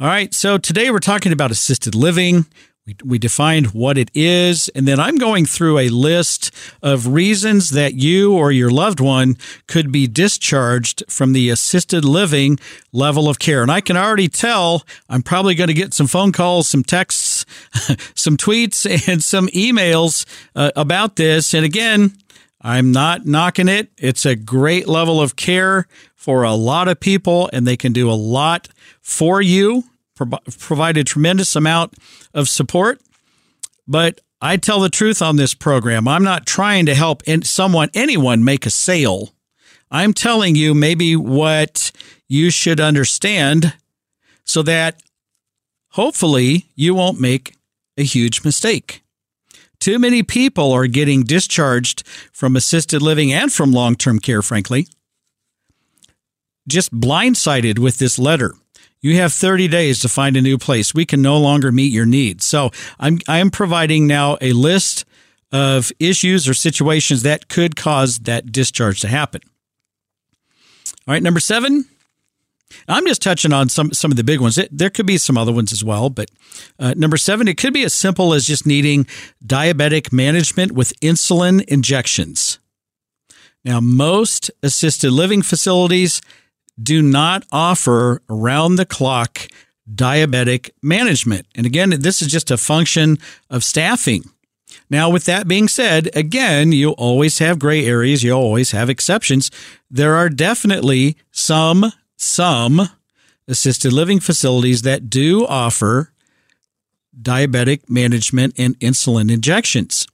All 0.00 0.06
right, 0.06 0.32
so 0.32 0.56
today 0.56 0.90
we're 0.90 0.98
talking 0.98 1.32
about 1.32 1.50
assisted 1.50 1.94
living. 1.94 2.46
We, 2.86 2.96
we 3.04 3.18
defined 3.18 3.68
what 3.68 3.98
it 3.98 4.10
is, 4.14 4.70
and 4.70 4.88
then 4.88 4.98
I'm 4.98 5.16
going 5.16 5.44
through 5.44 5.78
a 5.78 5.90
list 5.90 6.50
of 6.82 7.08
reasons 7.08 7.70
that 7.70 7.94
you 7.94 8.34
or 8.34 8.50
your 8.50 8.70
loved 8.70 9.00
one 9.00 9.36
could 9.66 9.92
be 9.92 10.06
discharged 10.06 11.04
from 11.08 11.34
the 11.34 11.50
assisted 11.50 12.04
living 12.06 12.58
level 12.92 13.28
of 13.28 13.38
care. 13.38 13.60
And 13.60 13.70
I 13.70 13.82
can 13.82 13.98
already 13.98 14.28
tell 14.28 14.84
I'm 15.10 15.22
probably 15.22 15.54
going 15.54 15.68
to 15.68 15.74
get 15.74 15.92
some 15.92 16.06
phone 16.06 16.32
calls, 16.32 16.66
some 16.68 16.82
texts, 16.82 17.20
some 18.14 18.36
tweets, 18.36 18.86
and 19.08 19.22
some 19.22 19.48
emails 19.48 20.26
uh, 20.54 20.70
about 20.76 21.16
this. 21.16 21.54
And 21.54 21.64
again, 21.64 22.12
I'm 22.60 22.92
not 22.92 23.26
knocking 23.26 23.68
it. 23.68 23.90
It's 23.96 24.26
a 24.26 24.36
great 24.36 24.86
level 24.86 25.20
of 25.20 25.36
care 25.36 25.86
for 26.14 26.42
a 26.42 26.54
lot 26.54 26.88
of 26.88 27.00
people, 27.00 27.48
and 27.52 27.66
they 27.66 27.76
can 27.76 27.92
do 27.92 28.10
a 28.10 28.12
lot 28.12 28.68
for 29.00 29.40
you 29.40 29.84
provide 30.26 30.96
a 30.96 31.04
tremendous 31.04 31.56
amount 31.56 31.94
of 32.34 32.48
support. 32.48 33.00
But 33.86 34.20
I 34.40 34.56
tell 34.56 34.80
the 34.80 34.90
truth 34.90 35.22
on 35.22 35.36
this 35.36 35.54
program. 35.54 36.08
I'm 36.08 36.22
not 36.22 36.46
trying 36.46 36.86
to 36.86 36.94
help 36.94 37.22
someone, 37.42 37.90
anyone 37.94 38.44
make 38.44 38.66
a 38.66 38.70
sale. 38.70 39.30
I'm 39.90 40.14
telling 40.14 40.54
you 40.54 40.74
maybe 40.74 41.16
what 41.16 41.90
you 42.28 42.50
should 42.50 42.80
understand 42.80 43.74
so 44.44 44.62
that 44.62 45.02
hopefully 45.90 46.66
you 46.74 46.94
won't 46.94 47.20
make 47.20 47.56
a 47.96 48.04
huge 48.04 48.44
mistake. 48.44 49.02
Too 49.78 49.98
many 49.98 50.22
people 50.22 50.72
are 50.72 50.86
getting 50.86 51.22
discharged 51.22 52.06
from 52.32 52.54
assisted 52.54 53.00
living 53.00 53.32
and 53.32 53.52
from 53.52 53.72
long 53.72 53.96
term 53.96 54.18
care, 54.18 54.42
frankly, 54.42 54.86
just 56.68 56.92
blindsided 56.92 57.78
with 57.78 57.98
this 57.98 58.18
letter. 58.18 58.54
You 59.02 59.16
have 59.16 59.32
30 59.32 59.68
days 59.68 60.00
to 60.00 60.10
find 60.10 60.36
a 60.36 60.42
new 60.42 60.58
place. 60.58 60.92
We 60.92 61.06
can 61.06 61.22
no 61.22 61.38
longer 61.38 61.72
meet 61.72 61.92
your 61.92 62.04
needs. 62.04 62.44
So 62.44 62.70
I'm, 62.98 63.18
I'm 63.26 63.50
providing 63.50 64.06
now 64.06 64.36
a 64.42 64.52
list 64.52 65.06
of 65.52 65.90
issues 65.98 66.46
or 66.46 66.52
situations 66.52 67.22
that 67.22 67.48
could 67.48 67.76
cause 67.76 68.18
that 68.20 68.52
discharge 68.52 69.00
to 69.00 69.08
happen. 69.08 69.40
All 71.06 71.14
right, 71.14 71.22
number 71.22 71.40
seven. 71.40 71.86
I'm 72.88 73.06
just 73.06 73.22
touching 73.22 73.52
on 73.52 73.68
some 73.68 73.92
some 73.92 74.10
of 74.10 74.16
the 74.16 74.24
big 74.24 74.40
ones. 74.40 74.58
It, 74.58 74.68
there 74.76 74.90
could 74.90 75.06
be 75.06 75.18
some 75.18 75.38
other 75.38 75.52
ones 75.52 75.72
as 75.72 75.84
well, 75.84 76.10
but 76.10 76.30
uh, 76.78 76.94
number 76.96 77.16
seven, 77.16 77.48
it 77.48 77.56
could 77.56 77.72
be 77.74 77.84
as 77.84 77.94
simple 77.94 78.34
as 78.34 78.46
just 78.46 78.66
needing 78.66 79.06
diabetic 79.44 80.12
management 80.12 80.72
with 80.72 80.98
insulin 81.00 81.62
injections. 81.64 82.58
Now, 83.64 83.80
most 83.80 84.50
assisted 84.62 85.12
living 85.12 85.42
facilities 85.42 86.22
do 86.82 87.02
not 87.02 87.44
offer 87.52 88.22
around 88.30 88.76
the 88.76 88.86
clock 88.86 89.48
diabetic 89.92 90.70
management. 90.82 91.46
And 91.54 91.66
again, 91.66 91.90
this 91.90 92.22
is 92.22 92.28
just 92.28 92.50
a 92.50 92.56
function 92.56 93.18
of 93.50 93.64
staffing. 93.64 94.24
Now, 94.88 95.10
with 95.10 95.24
that 95.24 95.48
being 95.48 95.68
said, 95.68 96.10
again, 96.14 96.72
you 96.72 96.90
always 96.92 97.38
have 97.38 97.58
gray 97.58 97.84
areas. 97.84 98.22
You 98.22 98.32
always 98.32 98.70
have 98.70 98.88
exceptions. 98.88 99.50
There 99.90 100.14
are 100.14 100.28
definitely 100.28 101.16
some, 101.32 101.92
some 102.20 102.90
assisted 103.48 103.92
living 103.92 104.20
facilities 104.20 104.82
that 104.82 105.08
do 105.08 105.46
offer 105.46 106.12
diabetic 107.20 107.88
management 107.88 108.54
and 108.58 108.78
insulin 108.78 109.32
injections. 109.32 110.06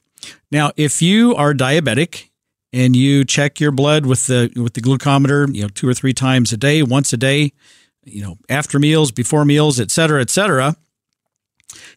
Now, 0.50 0.70
if 0.76 1.02
you 1.02 1.34
are 1.34 1.52
diabetic 1.52 2.30
and 2.72 2.94
you 2.94 3.24
check 3.24 3.60
your 3.60 3.72
blood 3.72 4.06
with 4.06 4.26
the 4.28 4.52
with 4.56 4.74
the 4.74 4.80
glucometer, 4.80 5.52
you 5.54 5.62
know, 5.62 5.68
two 5.68 5.88
or 5.88 5.94
three 5.94 6.14
times 6.14 6.52
a 6.52 6.56
day, 6.56 6.82
once 6.82 7.12
a 7.12 7.16
day, 7.16 7.52
you 8.04 8.22
know, 8.22 8.38
after 8.48 8.78
meals, 8.78 9.10
before 9.10 9.44
meals, 9.44 9.80
et 9.80 9.90
cetera, 9.90 10.20
et 10.20 10.30
cetera, 10.30 10.76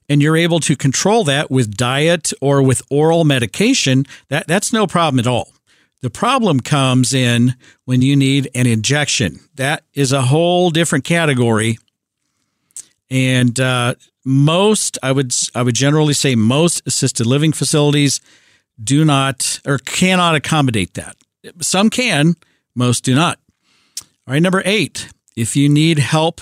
and 0.09 0.21
you're 0.21 0.37
able 0.37 0.59
to 0.61 0.75
control 0.75 1.23
that 1.25 1.51
with 1.51 1.77
diet 1.77 2.33
or 2.41 2.61
with 2.63 2.81
oral 2.89 3.23
medication, 3.23 4.05
that, 4.29 4.47
that's 4.47 4.73
no 4.73 4.87
problem 4.87 5.19
at 5.19 5.27
all. 5.27 5.53
The 6.01 6.09
problem 6.09 6.61
comes 6.61 7.13
in 7.13 7.55
when 7.85 8.01
you 8.01 8.15
need 8.15 8.49
an 8.55 8.67
injection. 8.67 9.39
That 9.55 9.83
is 9.93 10.13
a 10.13 10.21
whole 10.21 10.69
different 10.69 11.03
category. 11.03 11.77
And 13.09 13.59
uh, 13.59 13.95
most, 14.23 14.97
I 15.03 15.11
would, 15.11 15.33
I 15.53 15.61
would 15.61 15.75
generally 15.75 16.13
say, 16.13 16.35
most 16.35 16.81
assisted 16.85 17.25
living 17.25 17.51
facilities 17.51 18.21
do 18.81 19.03
not 19.03 19.59
or 19.65 19.77
cannot 19.77 20.35
accommodate 20.35 20.93
that. 20.93 21.17
Some 21.61 21.89
can, 21.89 22.35
most 22.75 23.03
do 23.03 23.15
not. 23.15 23.39
All 24.27 24.33
right, 24.33 24.41
number 24.41 24.61
eight, 24.63 25.09
if 25.35 25.55
you 25.55 25.67
need 25.67 25.99
help 25.99 26.41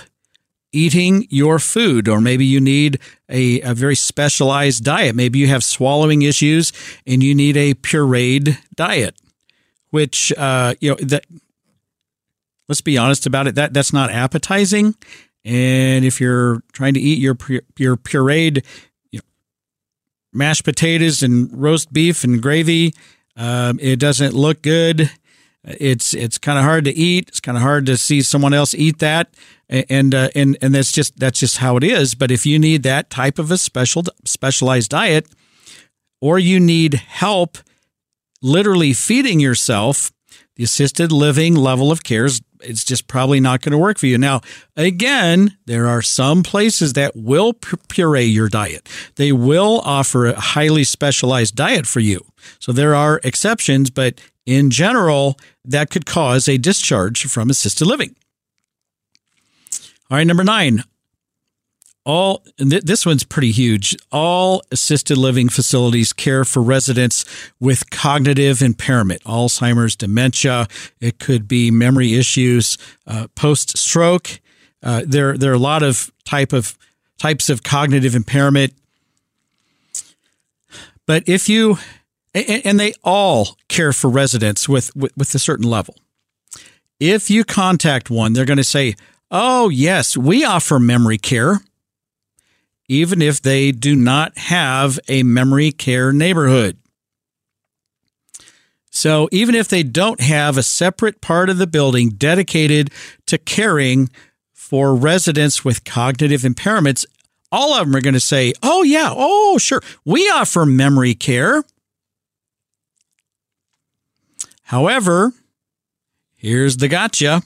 eating 0.71 1.25
your 1.29 1.57
food, 1.57 2.07
or 2.07 2.19
maybe 2.19 2.45
you 2.45 2.59
need 2.59 2.99
a, 3.29 3.61
a 3.61 3.73
very 3.73 3.95
specialized 3.95 4.83
diet, 4.83 5.15
maybe 5.15 5.39
you 5.39 5.47
have 5.47 5.63
swallowing 5.63 6.21
issues 6.21 6.73
and 7.07 7.23
you 7.23 7.33
need 7.33 7.57
a 7.57 7.73
pureed 7.73 8.57
diet, 8.75 9.15
which, 9.89 10.33
uh, 10.33 10.75
you 10.79 10.91
know, 10.91 10.95
that, 10.95 11.25
let's 12.67 12.81
be 12.81 12.97
honest 12.97 13.25
about 13.25 13.47
it, 13.47 13.55
that, 13.55 13.73
that's 13.73 13.93
not 13.93 14.11
appetizing. 14.11 14.95
And 15.45 16.03
if 16.03 16.19
you're 16.19 16.61
trying 16.73 16.93
to 16.95 16.99
eat 16.99 17.19
your, 17.19 17.37
your 17.77 17.95
pureed 17.97 18.65
you 19.11 19.19
know, 19.19 19.25
mashed 20.33 20.65
potatoes 20.65 21.23
and 21.23 21.49
roast 21.53 21.93
beef 21.93 22.23
and 22.23 22.41
gravy, 22.41 22.93
um, 23.37 23.79
it 23.81 23.99
doesn't 23.99 24.33
look 24.33 24.61
good. 24.61 25.11
It's 25.63 26.13
it's 26.13 26.37
kind 26.37 26.57
of 26.57 26.63
hard 26.63 26.85
to 26.85 26.93
eat. 26.93 27.27
It's 27.27 27.41
kind 27.41 27.57
of 27.57 27.61
hard 27.61 27.85
to 27.87 27.97
see 27.97 28.21
someone 28.21 28.53
else 28.53 28.73
eat 28.73 28.99
that, 28.99 29.33
and 29.69 30.15
uh, 30.15 30.29
and 30.33 30.57
and 30.61 30.73
that's 30.73 30.93
just 30.93 31.19
that's 31.19 31.41
just 31.41 31.57
how 31.57 31.75
it 31.75 31.83
is. 31.83 32.15
But 32.15 32.31
if 32.31 32.45
you 32.45 32.57
need 32.57 32.83
that 32.83 33.09
type 33.09 33.37
of 33.37 33.51
a 33.51 33.57
special 33.57 34.03
specialized 34.23 34.91
diet, 34.91 35.27
or 36.21 36.39
you 36.39 36.59
need 36.61 36.93
help, 36.93 37.57
literally 38.41 38.93
feeding 38.93 39.39
yourself, 39.39 40.11
the 40.55 40.63
assisted 40.63 41.11
living 41.11 41.55
level 41.55 41.91
of 41.91 42.03
care 42.03 42.25
is 42.25 42.41
it's 42.61 42.83
just 42.83 43.07
probably 43.07 43.39
not 43.39 43.61
going 43.61 43.71
to 43.71 43.77
work 43.77 43.97
for 43.97 44.07
you. 44.07 44.17
Now, 44.17 44.41
again, 44.75 45.57
there 45.65 45.87
are 45.87 46.01
some 46.01 46.43
places 46.43 46.93
that 46.93 47.15
will 47.15 47.53
puree 47.53 48.23
your 48.23 48.49
diet. 48.49 48.89
They 49.15 49.31
will 49.31 49.81
offer 49.85 50.25
a 50.25 50.39
highly 50.39 50.83
specialized 50.83 51.55
diet 51.55 51.85
for 51.85 51.99
you. 51.99 52.25
So 52.59 52.71
there 52.71 52.95
are 52.95 53.21
exceptions, 53.23 53.89
but 53.89 54.19
in 54.45 54.69
general, 54.69 55.37
that 55.65 55.89
could 55.89 56.05
cause 56.05 56.47
a 56.47 56.57
discharge 56.57 57.25
from 57.25 57.49
assisted 57.49 57.85
living. 57.85 58.15
All 60.09 60.17
right, 60.17 60.25
number 60.25 60.43
nine. 60.43 60.83
All 62.07 62.41
th- 62.57 62.83
this 62.83 63.05
one's 63.05 63.25
pretty 63.25 63.51
huge. 63.51 63.93
All 64.13 64.61
assisted 64.71 65.17
living 65.17 65.49
facilities 65.49 66.13
care 66.13 66.45
for 66.45 66.61
residents 66.61 67.25
with 67.59 67.89
cognitive 67.89 68.61
impairment, 68.61 69.21
Alzheimer's, 69.25 69.97
dementia. 69.97 70.69
It 71.01 71.19
could 71.19 71.49
be 71.49 71.69
memory 71.69 72.13
issues, 72.13 72.77
uh, 73.07 73.27
post 73.35 73.77
stroke. 73.77 74.39
Uh, 74.81 75.03
there, 75.05 75.37
there 75.37 75.51
are 75.51 75.55
a 75.55 75.59
lot 75.59 75.83
of 75.83 76.09
type 76.23 76.53
of 76.53 76.77
types 77.17 77.49
of 77.49 77.63
cognitive 77.63 78.15
impairment. 78.15 78.73
But 81.05 81.23
if 81.27 81.49
you 81.49 81.77
and, 82.33 82.79
they 82.79 82.93
all 83.03 83.57
care 83.67 83.91
for 83.91 84.09
residents 84.09 84.69
with, 84.69 84.95
with, 84.95 85.11
with 85.17 85.35
a 85.35 85.39
certain 85.39 85.69
level. 85.69 85.95
If 87.01 87.29
you 87.29 87.43
contact 87.43 88.09
one, 88.09 88.31
they're 88.31 88.45
going 88.45 88.57
to 88.57 88.63
say, 88.63 88.95
"Oh 89.29 89.67
yes, 89.67 90.15
we 90.15 90.45
offer 90.45 90.79
memory 90.79 91.17
care." 91.17 91.59
Even 92.87 93.21
if 93.21 93.41
they 93.41 93.71
do 93.71 93.95
not 93.95 94.37
have 94.37 94.99
a 95.07 95.23
memory 95.23 95.71
care 95.71 96.11
neighborhood. 96.13 96.77
So, 98.89 99.29
even 99.31 99.53
if 99.53 99.67
they 99.67 99.83
don't 99.83 100.21
have 100.21 100.57
a 100.57 100.63
separate 100.63 101.21
part 101.21 101.49
of 101.49 101.57
the 101.57 101.67
building 101.67 102.09
dedicated 102.09 102.89
to 103.27 103.37
caring 103.37 104.09
for 104.53 104.95
residents 104.95 105.63
with 105.63 105.83
cognitive 105.83 106.41
impairments, 106.41 107.05
all 107.51 107.73
of 107.73 107.85
them 107.85 107.95
are 107.95 108.01
going 108.01 108.15
to 108.15 108.19
say, 108.19 108.53
Oh, 108.63 108.83
yeah, 108.83 109.09
oh, 109.11 109.57
sure, 109.59 109.81
we 110.03 110.29
offer 110.29 110.65
memory 110.65 111.13
care. 111.13 111.63
However, 114.63 115.31
here's 116.35 116.77
the 116.77 116.87
gotcha. 116.87 117.43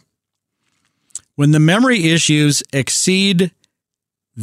When 1.36 1.52
the 1.52 1.60
memory 1.60 2.10
issues 2.10 2.64
exceed 2.74 3.52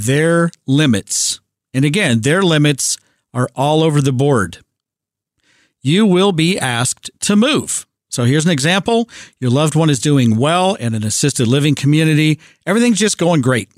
their 0.07 0.51
limits, 0.67 1.41
and 1.75 1.85
again, 1.85 2.21
their 2.21 2.43
limits 2.43 2.99
are 3.35 3.49
all 3.55 3.83
over 3.83 4.01
the 4.01 4.13
board, 4.13 4.59
you 5.83 6.07
will 6.07 6.33
be 6.33 6.59
asked 6.59 7.11
to 7.21 7.37
move. 7.37 7.87
So 8.09 8.25
here's 8.25 8.45
an 8.45 8.51
example. 8.51 9.09
Your 9.39 9.51
loved 9.51 9.75
one 9.75 9.91
is 9.91 10.01
doing 10.01 10.37
well 10.37 10.75
in 10.75 10.95
an 10.95 11.05
assisted 11.05 11.47
living 11.47 11.75
community. 11.75 12.41
Everything's 12.67 12.99
just 12.99 13.19
going 13.19 13.43
great. 13.43 13.69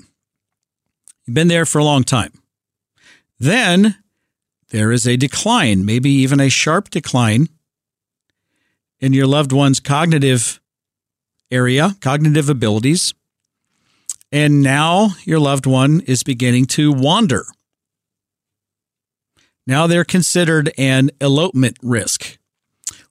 You've 1.25 1.35
been 1.35 1.47
there 1.47 1.65
for 1.65 1.79
a 1.79 1.83
long 1.83 2.03
time. 2.03 2.31
Then 3.39 3.95
there 4.69 4.91
is 4.91 5.05
a 5.07 5.17
decline, 5.17 5.85
maybe 5.85 6.09
even 6.09 6.39
a 6.39 6.49
sharp 6.49 6.89
decline 6.89 7.49
in 8.99 9.13
your 9.13 9.27
loved 9.27 9.51
one's 9.51 9.79
cognitive 9.79 10.61
area, 11.51 11.95
cognitive 11.99 12.49
abilities. 12.49 13.13
And 14.31 14.61
now 14.61 15.09
your 15.23 15.39
loved 15.39 15.65
one 15.65 16.01
is 16.01 16.23
beginning 16.23 16.65
to 16.67 16.91
wander. 16.91 17.45
Now 19.67 19.87
they're 19.87 20.05
considered 20.05 20.71
an 20.77 21.11
elopement 21.19 21.77
risk. 21.81 22.37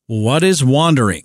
What 0.06 0.42
is 0.42 0.64
wandering? 0.64 1.24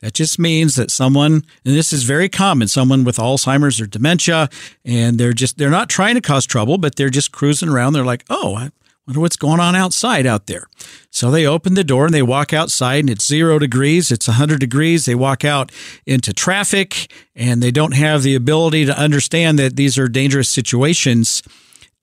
That 0.00 0.12
just 0.12 0.38
means 0.38 0.74
that 0.74 0.90
someone, 0.90 1.32
and 1.32 1.74
this 1.74 1.92
is 1.92 2.02
very 2.02 2.28
common, 2.28 2.68
someone 2.68 3.02
with 3.02 3.16
Alzheimer's 3.16 3.80
or 3.80 3.86
dementia, 3.86 4.50
and 4.84 5.18
they're 5.18 5.32
just, 5.32 5.56
they're 5.56 5.70
not 5.70 5.88
trying 5.88 6.16
to 6.16 6.20
cause 6.20 6.44
trouble, 6.44 6.76
but 6.76 6.96
they're 6.96 7.08
just 7.08 7.32
cruising 7.32 7.70
around. 7.70 7.94
They're 7.94 8.04
like, 8.04 8.24
oh, 8.28 8.68
wonder 9.06 9.20
what's 9.20 9.36
going 9.36 9.60
on 9.60 9.76
outside 9.76 10.26
out 10.26 10.46
there. 10.46 10.66
So 11.10 11.30
they 11.30 11.46
open 11.46 11.74
the 11.74 11.84
door 11.84 12.06
and 12.06 12.14
they 12.14 12.22
walk 12.22 12.52
outside 12.52 13.00
and 13.00 13.10
it's 13.10 13.26
zero 13.26 13.58
degrees, 13.58 14.10
it's 14.10 14.26
100 14.26 14.58
degrees. 14.58 15.04
They 15.04 15.14
walk 15.14 15.44
out 15.44 15.70
into 16.06 16.32
traffic 16.32 17.10
and 17.34 17.62
they 17.62 17.70
don't 17.70 17.94
have 17.94 18.22
the 18.22 18.34
ability 18.34 18.84
to 18.86 18.98
understand 18.98 19.58
that 19.58 19.76
these 19.76 19.96
are 19.96 20.08
dangerous 20.08 20.48
situations. 20.48 21.42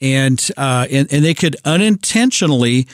And, 0.02 0.50
uh, 0.58 0.88
and, 0.90 1.12
and 1.12 1.24
they 1.24 1.34
could 1.34 1.58
unintentionally 1.66 2.88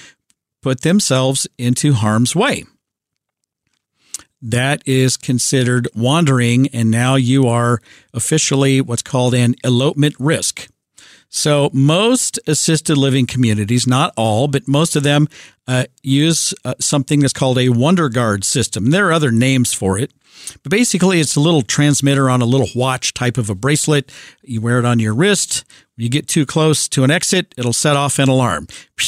put 0.61 0.81
themselves 0.81 1.47
into 1.57 1.93
harm's 1.93 2.35
way. 2.35 2.65
That 4.41 4.81
is 4.85 5.17
considered 5.17 5.89
wandering, 5.93 6.69
and 6.69 6.89
now 6.89 7.15
you 7.15 7.47
are 7.47 7.81
officially 8.13 8.79
what's 8.79 9.01
called 9.01 9.33
an 9.33 9.55
elopement 9.65 10.15
risk. 10.17 10.69
So 11.29 11.69
most 11.73 12.39
assisted 12.47 12.97
living 12.97 13.27
communities, 13.27 13.85
not 13.85 14.13
all, 14.17 14.47
but 14.47 14.67
most 14.67 14.95
of 14.95 15.03
them 15.03 15.27
uh, 15.67 15.85
use 16.01 16.53
uh, 16.65 16.73
something 16.79 17.19
that's 17.19 17.33
called 17.33 17.59
a 17.59 17.67
WanderGuard 17.67 18.43
system. 18.43 18.89
There 18.89 19.07
are 19.07 19.13
other 19.13 19.31
names 19.31 19.73
for 19.73 19.99
it. 19.99 20.11
But 20.63 20.71
basically, 20.71 21.19
it's 21.19 21.35
a 21.35 21.39
little 21.39 21.61
transmitter 21.61 22.29
on 22.29 22.41
a 22.41 22.45
little 22.45 22.69
watch 22.73 23.13
type 23.13 23.37
of 23.37 23.49
a 23.49 23.55
bracelet. 23.55 24.11
You 24.41 24.61
wear 24.61 24.79
it 24.79 24.85
on 24.85 24.97
your 24.97 25.13
wrist. 25.13 25.63
When 25.95 26.03
you 26.03 26.09
get 26.09 26.27
too 26.27 26.45
close 26.45 26.87
to 26.89 27.03
an 27.03 27.11
exit, 27.11 27.53
it'll 27.57 27.73
set 27.73 27.95
off 27.95 28.19
an 28.19 28.29
alarm. 28.29 28.67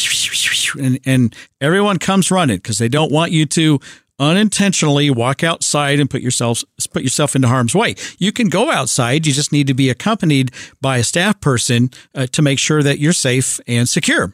And, 0.79 1.01
and 1.05 1.35
everyone 1.59 1.97
comes 1.97 2.31
running 2.31 2.55
because 2.55 2.77
they 2.77 2.87
don't 2.87 3.11
want 3.11 3.33
you 3.33 3.45
to 3.45 3.81
unintentionally 4.21 5.09
walk 5.09 5.43
outside 5.43 5.99
and 5.99 6.09
put 6.09 6.21
yourself 6.21 6.63
put 6.93 7.01
yourself 7.01 7.35
into 7.35 7.47
harm's 7.47 7.73
way. 7.73 7.95
You 8.19 8.31
can 8.31 8.47
go 8.47 8.71
outside, 8.71 9.25
you 9.25 9.33
just 9.33 9.51
need 9.51 9.67
to 9.67 9.73
be 9.73 9.89
accompanied 9.89 10.51
by 10.79 10.97
a 10.97 11.03
staff 11.03 11.41
person 11.41 11.89
uh, 12.13 12.27
to 12.27 12.41
make 12.41 12.59
sure 12.59 12.83
that 12.83 12.99
you're 12.99 13.13
safe 13.13 13.59
and 13.67 13.89
secure. 13.89 14.33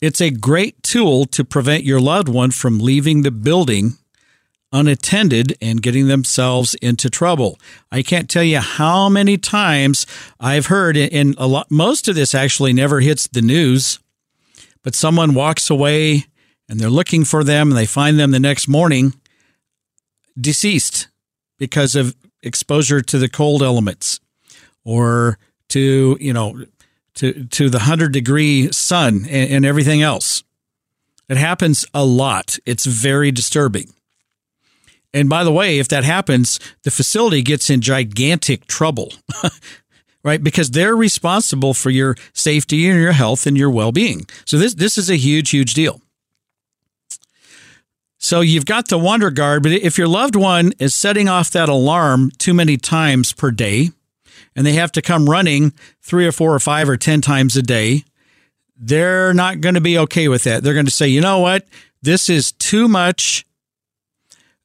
It's 0.00 0.20
a 0.20 0.30
great 0.30 0.82
tool 0.82 1.26
to 1.26 1.44
prevent 1.44 1.84
your 1.84 2.00
loved 2.00 2.28
one 2.28 2.52
from 2.52 2.78
leaving 2.78 3.22
the 3.22 3.30
building 3.30 3.98
unattended 4.72 5.56
and 5.60 5.82
getting 5.82 6.06
themselves 6.06 6.74
into 6.76 7.10
trouble. 7.10 7.58
I 7.90 8.02
can't 8.02 8.30
tell 8.30 8.42
you 8.42 8.60
how 8.60 9.08
many 9.08 9.36
times 9.36 10.06
I've 10.40 10.66
heard, 10.66 10.96
and 10.96 11.34
a 11.38 11.46
lot, 11.46 11.70
most 11.70 12.08
of 12.08 12.14
this 12.14 12.34
actually 12.34 12.72
never 12.72 13.00
hits 13.00 13.26
the 13.26 13.42
news, 13.42 13.98
but 14.82 14.94
someone 14.94 15.34
walks 15.34 15.68
away 15.68 16.24
and 16.72 16.80
they're 16.80 16.88
looking 16.88 17.26
for 17.26 17.44
them 17.44 17.68
and 17.68 17.76
they 17.76 17.84
find 17.84 18.18
them 18.18 18.30
the 18.30 18.40
next 18.40 18.66
morning 18.66 19.12
deceased 20.40 21.08
because 21.58 21.94
of 21.94 22.16
exposure 22.42 23.02
to 23.02 23.18
the 23.18 23.28
cold 23.28 23.62
elements 23.62 24.20
or 24.82 25.38
to, 25.68 26.16
you 26.18 26.32
know, 26.32 26.64
to, 27.16 27.44
to 27.44 27.68
the 27.68 27.76
100 27.76 28.10
degree 28.10 28.72
sun 28.72 29.26
and, 29.28 29.50
and 29.50 29.66
everything 29.66 30.00
else. 30.00 30.44
It 31.28 31.36
happens 31.36 31.84
a 31.92 32.06
lot. 32.06 32.58
It's 32.64 32.86
very 32.86 33.30
disturbing. 33.30 33.90
And 35.12 35.28
by 35.28 35.44
the 35.44 35.52
way, 35.52 35.78
if 35.78 35.88
that 35.88 36.04
happens, 36.04 36.58
the 36.84 36.90
facility 36.90 37.42
gets 37.42 37.68
in 37.68 37.82
gigantic 37.82 38.66
trouble, 38.66 39.12
right? 40.24 40.42
Because 40.42 40.70
they're 40.70 40.96
responsible 40.96 41.74
for 41.74 41.90
your 41.90 42.16
safety 42.32 42.88
and 42.88 42.98
your 42.98 43.12
health 43.12 43.46
and 43.46 43.58
your 43.58 43.68
well-being. 43.68 44.26
So 44.46 44.56
this 44.56 44.72
this 44.72 44.96
is 44.96 45.10
a 45.10 45.16
huge 45.16 45.50
huge 45.50 45.74
deal. 45.74 46.00
So 48.22 48.40
you've 48.40 48.66
got 48.66 48.86
the 48.86 48.98
WanderGuard, 48.98 49.64
but 49.64 49.72
if 49.72 49.98
your 49.98 50.06
loved 50.06 50.36
one 50.36 50.72
is 50.78 50.94
setting 50.94 51.28
off 51.28 51.50
that 51.50 51.68
alarm 51.68 52.30
too 52.38 52.54
many 52.54 52.76
times 52.76 53.32
per 53.32 53.50
day, 53.50 53.90
and 54.54 54.64
they 54.64 54.74
have 54.74 54.92
to 54.92 55.02
come 55.02 55.28
running 55.28 55.72
three 56.00 56.24
or 56.24 56.30
four 56.30 56.54
or 56.54 56.60
five 56.60 56.88
or 56.88 56.96
10 56.96 57.20
times 57.20 57.56
a 57.56 57.62
day, 57.62 58.04
they're 58.76 59.34
not 59.34 59.60
going 59.60 59.74
to 59.74 59.80
be 59.80 59.98
okay 59.98 60.28
with 60.28 60.44
that. 60.44 60.62
They're 60.62 60.72
going 60.72 60.86
to 60.86 60.92
say, 60.92 61.08
you 61.08 61.20
know 61.20 61.40
what? 61.40 61.66
This 62.00 62.30
is 62.30 62.52
too 62.52 62.86
much. 62.86 63.44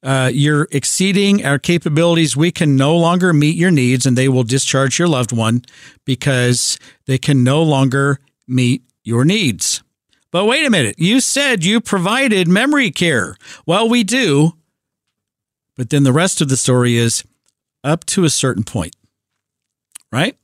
Uh, 0.04 0.30
you're 0.32 0.68
exceeding 0.70 1.44
our 1.44 1.58
capabilities. 1.58 2.36
We 2.36 2.52
can 2.52 2.76
no 2.76 2.96
longer 2.96 3.32
meet 3.32 3.56
your 3.56 3.72
needs, 3.72 4.06
and 4.06 4.16
they 4.16 4.28
will 4.28 4.44
discharge 4.44 5.00
your 5.00 5.08
loved 5.08 5.32
one 5.32 5.64
because 6.04 6.78
they 7.06 7.18
can 7.18 7.42
no 7.42 7.64
longer 7.64 8.20
meet 8.46 8.82
your 9.02 9.24
needs. 9.24 9.82
But 10.30 10.44
wait 10.44 10.66
a 10.66 10.70
minute, 10.70 10.96
you 10.98 11.20
said 11.20 11.64
you 11.64 11.80
provided 11.80 12.48
memory 12.48 12.90
care. 12.90 13.36
Well, 13.66 13.88
we 13.88 14.04
do. 14.04 14.54
But 15.76 15.90
then 15.90 16.02
the 16.02 16.12
rest 16.12 16.40
of 16.40 16.48
the 16.48 16.56
story 16.56 16.96
is 16.96 17.24
up 17.82 18.04
to 18.06 18.24
a 18.24 18.30
certain 18.30 18.64
point, 18.64 18.96
right? 20.12 20.36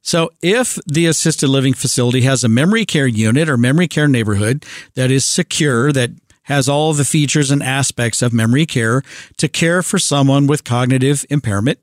So, 0.00 0.30
if 0.40 0.78
the 0.86 1.06
assisted 1.06 1.48
living 1.48 1.74
facility 1.74 2.22
has 2.22 2.42
a 2.42 2.48
memory 2.48 2.86
care 2.86 3.06
unit 3.06 3.48
or 3.48 3.58
memory 3.58 3.88
care 3.88 4.08
neighborhood 4.08 4.64
that 4.94 5.10
is 5.10 5.24
secure, 5.24 5.92
that 5.92 6.10
has 6.44 6.68
all 6.68 6.94
the 6.94 7.04
features 7.04 7.50
and 7.50 7.62
aspects 7.62 8.22
of 8.22 8.32
memory 8.32 8.64
care 8.64 9.02
to 9.36 9.48
care 9.48 9.82
for 9.82 9.98
someone 9.98 10.46
with 10.46 10.64
cognitive 10.64 11.26
impairment, 11.28 11.78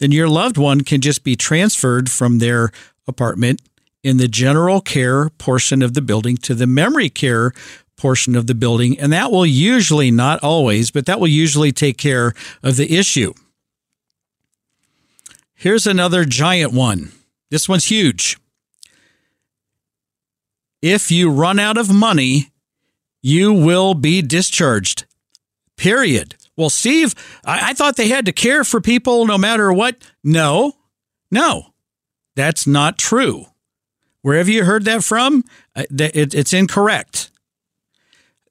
then 0.00 0.10
your 0.10 0.28
loved 0.28 0.58
one 0.58 0.80
can 0.80 1.00
just 1.00 1.22
be 1.22 1.36
transferred 1.36 2.10
from 2.10 2.38
their 2.38 2.72
apartment 3.06 3.60
in 4.02 4.16
the 4.16 4.28
general 4.28 4.80
care 4.80 5.30
portion 5.30 5.82
of 5.82 5.94
the 5.94 6.02
building 6.02 6.36
to 6.36 6.54
the 6.54 6.66
memory 6.66 7.08
care 7.08 7.52
portion 7.96 8.34
of 8.34 8.46
the 8.46 8.54
building. 8.54 8.98
And 8.98 9.12
that 9.12 9.30
will 9.30 9.46
usually, 9.46 10.10
not 10.10 10.42
always, 10.42 10.90
but 10.90 11.06
that 11.06 11.20
will 11.20 11.28
usually 11.28 11.72
take 11.72 11.98
care 11.98 12.34
of 12.62 12.76
the 12.76 12.96
issue. 12.96 13.32
Here's 15.54 15.86
another 15.86 16.24
giant 16.24 16.72
one. 16.72 17.12
This 17.50 17.68
one's 17.68 17.84
huge. 17.84 18.36
If 20.80 21.12
you 21.12 21.30
run 21.30 21.60
out 21.60 21.78
of 21.78 21.94
money, 21.94 22.50
you 23.22 23.52
will 23.52 23.94
be 23.94 24.20
discharged. 24.20 25.04
Period. 25.76 26.34
Well, 26.56 26.70
Steve, 26.70 27.14
I, 27.44 27.70
I, 27.70 27.74
thought 27.74 27.96
they 27.96 28.08
had 28.08 28.26
to 28.26 28.32
care 28.32 28.64
for 28.64 28.80
people 28.80 29.24
no 29.24 29.38
matter 29.38 29.72
what. 29.72 29.96
No, 30.24 30.72
no, 31.30 31.66
that's 32.34 32.66
not 32.66 32.98
true. 32.98 33.46
Wherever 34.22 34.50
you 34.50 34.64
heard 34.64 34.84
that 34.84 35.04
from, 35.04 35.44
uh, 35.76 35.84
it's 35.90 36.52
incorrect. 36.52 37.30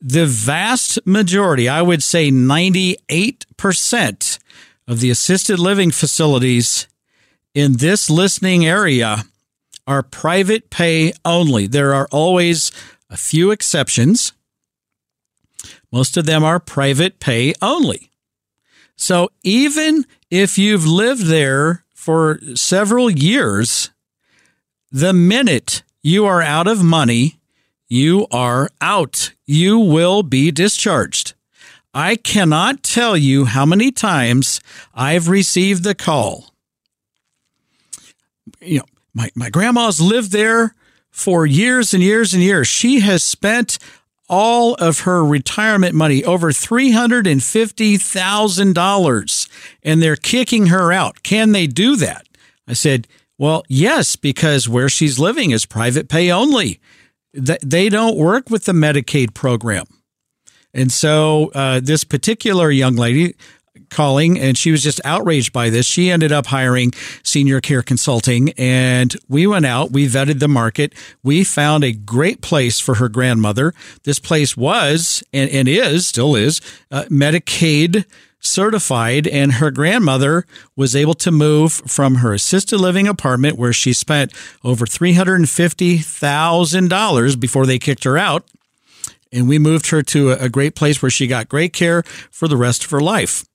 The 0.01 0.25
vast 0.25 0.99
majority, 1.05 1.69
I 1.69 1.81
would 1.81 2.03
say 2.03 2.29
98% 2.29 4.39
of 4.88 4.99
the 4.99 5.10
assisted 5.10 5.60
living 5.60 5.91
facilities 5.91 6.88
in 7.53 7.77
this 7.77 8.10
listening 8.10 8.65
area 8.65 9.23
are 9.88 10.03
private 10.03 10.69
pay 10.69 11.13
only. 11.23 11.67
There 11.67 11.93
are 11.93 12.07
always 12.12 12.71
a 13.10 13.17
few 13.17 13.51
exceptions. 13.51 14.34
Most 15.91 16.17
of 16.17 16.25
them 16.25 16.43
are 16.43 16.60
private 16.60 17.19
pay 17.19 17.53
only. 17.62 18.12
So 18.95 19.29
even 19.43 20.05
if 20.29 20.57
you've 20.57 20.86
lived 20.86 21.25
there 21.25 21.84
for 21.93 22.39
several 22.55 23.10
years, 23.10 23.89
the 24.91 25.13
minute 25.13 25.84
you 26.04 26.25
are 26.25 26.41
out 26.41 26.67
of 26.67 26.84
money, 26.84 27.39
you 27.88 28.27
are 28.32 28.69
out. 28.80 29.34
You 29.45 29.80
will 29.80 30.23
be 30.23 30.49
discharged. 30.51 31.34
I 31.93 32.15
cannot 32.15 32.84
tell 32.84 33.17
you 33.17 33.43
how 33.45 33.65
many 33.65 33.91
times 33.91 34.62
I've 34.93 35.27
received 35.27 35.84
the 35.84 35.95
call. 35.95 36.54
You 38.62 38.80
know, 38.80 38.86
my, 39.13 39.30
my 39.36 39.49
grandma's 39.49 39.99
lived 39.99 40.32
there 40.32 40.73
for 41.10 41.45
years 41.45 41.93
and 41.93 42.01
years 42.01 42.34
and 42.34 42.41
years. 42.41 42.67
She 42.67 43.01
has 43.01 43.23
spent 43.23 43.77
all 44.30 44.75
of 44.75 45.01
her 45.01 45.25
retirement 45.25 45.93
money, 45.93 46.23
over 46.23 46.51
$350,000, 46.51 49.49
and 49.84 50.01
they're 50.01 50.15
kicking 50.15 50.67
her 50.67 50.93
out. 50.93 51.23
Can 51.23 51.51
they 51.51 51.67
do 51.67 51.97
that? 51.97 52.25
I 52.65 52.71
said, 52.73 53.10
well, 53.41 53.63
yes, 53.67 54.15
because 54.15 54.69
where 54.69 54.88
she's 54.88 55.17
living 55.17 55.49
is 55.49 55.65
private 55.65 56.08
pay 56.08 56.30
only. 56.30 56.80
They 57.34 57.89
don't 57.89 58.15
work 58.15 58.51
with 58.51 58.65
the 58.65 58.71
Medicaid 58.71 59.34
program. 59.34 59.86
And 60.75 60.91
so 60.91 61.49
uh, 61.56 61.80
this 61.80 62.04
particular 62.04 62.69
young 62.69 62.95
lady 62.97 63.34
calling 63.89 64.39
and 64.39 64.56
she 64.56 64.69
was 64.69 64.84
just 64.84 65.01
outraged 65.04 65.54
by 65.54 65.71
this. 65.71 65.88
She 65.88 66.12
ended 66.12 66.32
up 66.32 66.45
hiring 66.45 66.91
senior 67.23 67.62
care 67.62 67.82
consulting 67.82 68.51
and 68.60 69.15
we 69.27 69.47
went 69.47 69.65
out, 69.65 69.91
we 69.91 70.08
vetted 70.08 70.38
the 70.38 70.47
market. 70.47 70.93
We 71.23 71.43
found 71.43 71.84
a 71.84 71.93
great 71.93 72.43
place 72.43 72.80
for 72.80 72.95
her 72.95 73.10
grandmother. 73.10 73.73
This 74.04 74.19
place 74.19 74.56
was 74.56 75.23
and, 75.34 75.49
and 75.49 75.67
is, 75.67 76.06
still 76.06 76.36
is, 76.36 76.62
uh, 76.91 77.06
Medicaid 77.06 78.06
certified 78.41 79.25
and 79.27 79.54
her 79.54 79.71
grandmother 79.71 80.45
was 80.75 80.93
able 80.95 81.13
to 81.13 81.32
move 81.32 81.71
from 81.71 82.15
her 82.15 82.34
assisted 82.34 82.80
living 82.80 83.08
apartment 83.08 83.58
where 83.58 83.71
she 83.71 83.93
spent 83.93 84.34
over 84.63 84.86
$350,000 84.86 87.39
before 87.39 87.65
they 87.65 87.80
kicked 87.80 88.04
her 88.04 88.17
out 88.17 88.45
and 89.32 89.47
we 89.47 89.58
moved 89.58 89.91
her 89.91 90.01
to 90.01 90.32
a 90.32 90.49
great 90.49 90.75
place 90.75 91.01
where 91.01 91.10
she 91.10 91.27
got 91.27 91.47
great 91.47 91.73
care 91.73 92.04
for 92.04 92.47
the 92.47 92.58
rest 92.58 92.84
of 92.84 92.91
her 92.91 92.99
life. 92.99 93.45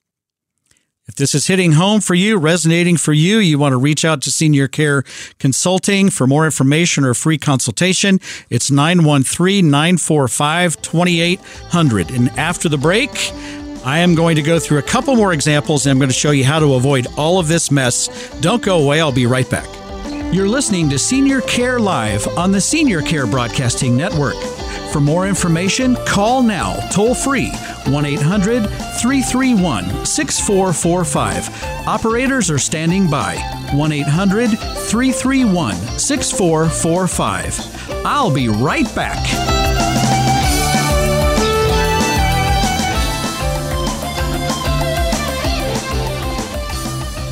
If 1.07 1.15
this 1.15 1.33
is 1.33 1.47
hitting 1.47 1.73
home 1.73 2.01
for 2.01 2.15
you, 2.15 2.37
resonating 2.37 2.97
for 2.97 3.13
you, 3.13 3.37
you 3.37 3.57
want 3.57 3.71
to 3.71 3.77
reach 3.77 4.03
out 4.03 4.21
to 4.23 4.31
Senior 4.31 4.67
Care 4.67 5.03
Consulting 5.39 6.09
for 6.09 6.27
more 6.27 6.43
information 6.43 7.05
or 7.05 7.13
free 7.13 7.37
consultation. 7.37 8.19
It's 8.49 8.69
913 8.69 9.71
945 9.71 10.81
2800. 10.81 12.11
And 12.11 12.29
after 12.31 12.67
the 12.67 12.77
break, 12.77 13.11
I 13.87 13.99
am 13.99 14.15
going 14.15 14.35
to 14.35 14.41
go 14.41 14.59
through 14.59 14.79
a 14.79 14.83
couple 14.83 15.15
more 15.15 15.31
examples 15.31 15.85
and 15.85 15.91
I'm 15.91 15.97
going 15.97 16.09
to 16.09 16.13
show 16.13 16.31
you 16.31 16.43
how 16.43 16.59
to 16.59 16.73
avoid 16.73 17.07
all 17.15 17.39
of 17.39 17.47
this 17.47 17.71
mess. 17.71 18.09
Don't 18.41 18.61
go 18.61 18.83
away, 18.83 18.99
I'll 18.99 19.13
be 19.13 19.25
right 19.25 19.49
back. 19.49 19.65
You're 20.33 20.49
listening 20.49 20.89
to 20.89 20.99
Senior 20.99 21.39
Care 21.39 21.79
Live 21.79 22.27
on 22.37 22.51
the 22.51 22.59
Senior 22.59 23.01
Care 23.01 23.25
Broadcasting 23.25 23.95
Network. 23.95 24.35
For 24.91 24.99
more 24.99 25.25
information, 25.25 25.95
call 26.05 26.43
now 26.43 26.75
toll 26.89 27.15
free 27.15 27.49
1 27.85 28.05
800 28.05 28.67
331 28.99 30.05
6445. 30.05 31.87
Operators 31.87 32.51
are 32.51 32.59
standing 32.59 33.09
by 33.09 33.37
1 33.73 33.91
800 33.93 34.49
331 34.49 35.75
6445. 35.97 38.05
I'll 38.05 38.33
be 38.33 38.49
right 38.49 38.93
back. 38.93 40.16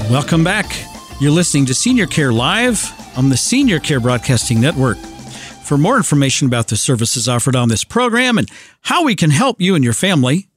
Welcome 0.10 0.44
back. 0.44 0.68
You're 1.20 1.32
listening 1.32 1.66
to 1.66 1.74
Senior 1.74 2.06
Care 2.06 2.32
Live 2.32 2.94
on 3.18 3.30
the 3.30 3.38
Senior 3.38 3.80
Care 3.80 4.00
Broadcasting 4.00 4.62
Network. 4.62 4.98
For 4.98 5.80
more 5.80 5.98
information 5.98 6.46
about 6.46 6.68
the 6.68 6.76
services 6.76 7.28
offered 7.28 7.56
on 7.56 7.70
this 7.70 7.84
program 7.84 8.38
and 8.38 8.48
how 8.82 9.04
we 9.04 9.16
can 9.16 9.32
help 9.32 9.60
you 9.60 9.74
and 9.74 9.84
your 9.84 9.94
family, 9.94 10.48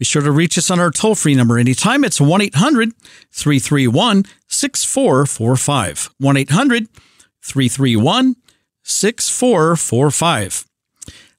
be 0.00 0.04
sure 0.04 0.22
to 0.22 0.32
reach 0.32 0.58
us 0.58 0.72
on 0.72 0.80
our 0.80 0.90
toll 0.90 1.14
free 1.14 1.36
number 1.36 1.56
anytime. 1.56 2.02
It's 2.02 2.20
1 2.20 2.40
800 2.42 2.94
331 3.30 4.24
6445. 4.48 6.10
1 6.18 6.36
800 6.36 6.88
331 7.42 8.36
6445. 8.82 10.66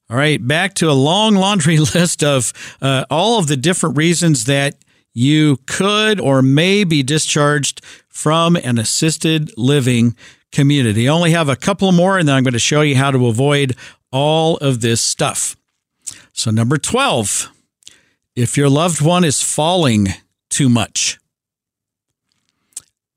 All 0.09 0.15
right, 0.15 0.47
back 0.47 0.74
to 0.76 0.89
a 0.89 0.93
long 0.93 1.36
laundry 1.36 1.78
list 1.93 2.24
of 2.24 2.53
uh, 2.82 3.03
all 3.09 3.39
of 3.39 3.47
the 3.47 3.57
different 3.57 3.97
reasons 3.97 4.45
that 4.45 4.78
you 5.18 5.57
could 5.65 6.20
or 6.20 6.43
may 6.43 6.84
be 6.84 7.01
discharged 7.01 7.84
from 8.07 8.55
an 8.57 8.78
assisted 8.78 9.51
living 9.57 10.15
community. 10.51 11.09
I 11.09 11.11
only 11.11 11.32
have 11.32 11.49
a 11.49 11.55
couple 11.55 11.91
more, 11.91 12.20
and 12.20 12.28
then 12.28 12.36
I'm 12.36 12.43
going 12.43 12.53
to 12.53 12.59
show 12.59 12.82
you 12.82 12.95
how 12.95 13.09
to 13.09 13.26
avoid 13.26 13.76
all 14.11 14.57
of 14.57 14.82
this 14.82 15.01
stuff. 15.01 15.57
So, 16.34 16.51
number 16.51 16.78
12, 16.78 17.51
if 18.36 18.57
your 18.57 18.70
loved 18.70 19.01
one 19.01 19.24
is 19.24 19.41
falling 19.41 20.09
too 20.51 20.70
much, 20.70 21.18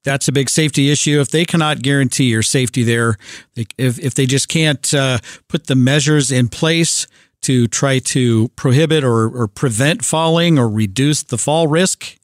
that's 0.03 0.27
a 0.27 0.33
big 0.33 0.49
safety 0.49 0.91
issue. 0.91 1.21
If 1.21 1.31
they 1.31 1.45
cannot 1.45 1.83
guarantee 1.83 2.31
your 2.31 2.43
safety 2.43 2.83
there, 2.83 3.19
if, 3.55 3.99
if 3.99 4.15
they 4.15 4.25
just 4.25 4.49
can't 4.49 4.95
uh, 4.95 5.19
put 5.49 5.67
the 5.67 5.77
measures 5.77 6.33
in 6.33 6.49
place 6.49 7.07
to 7.51 7.67
try 7.67 7.99
to 7.99 8.47
prohibit 8.55 9.03
or, 9.03 9.29
or 9.29 9.49
prevent 9.49 10.05
falling 10.05 10.57
or 10.57 10.69
reduce 10.69 11.25
the 11.25 11.37
fall 11.37 11.67
risk, 11.67 12.17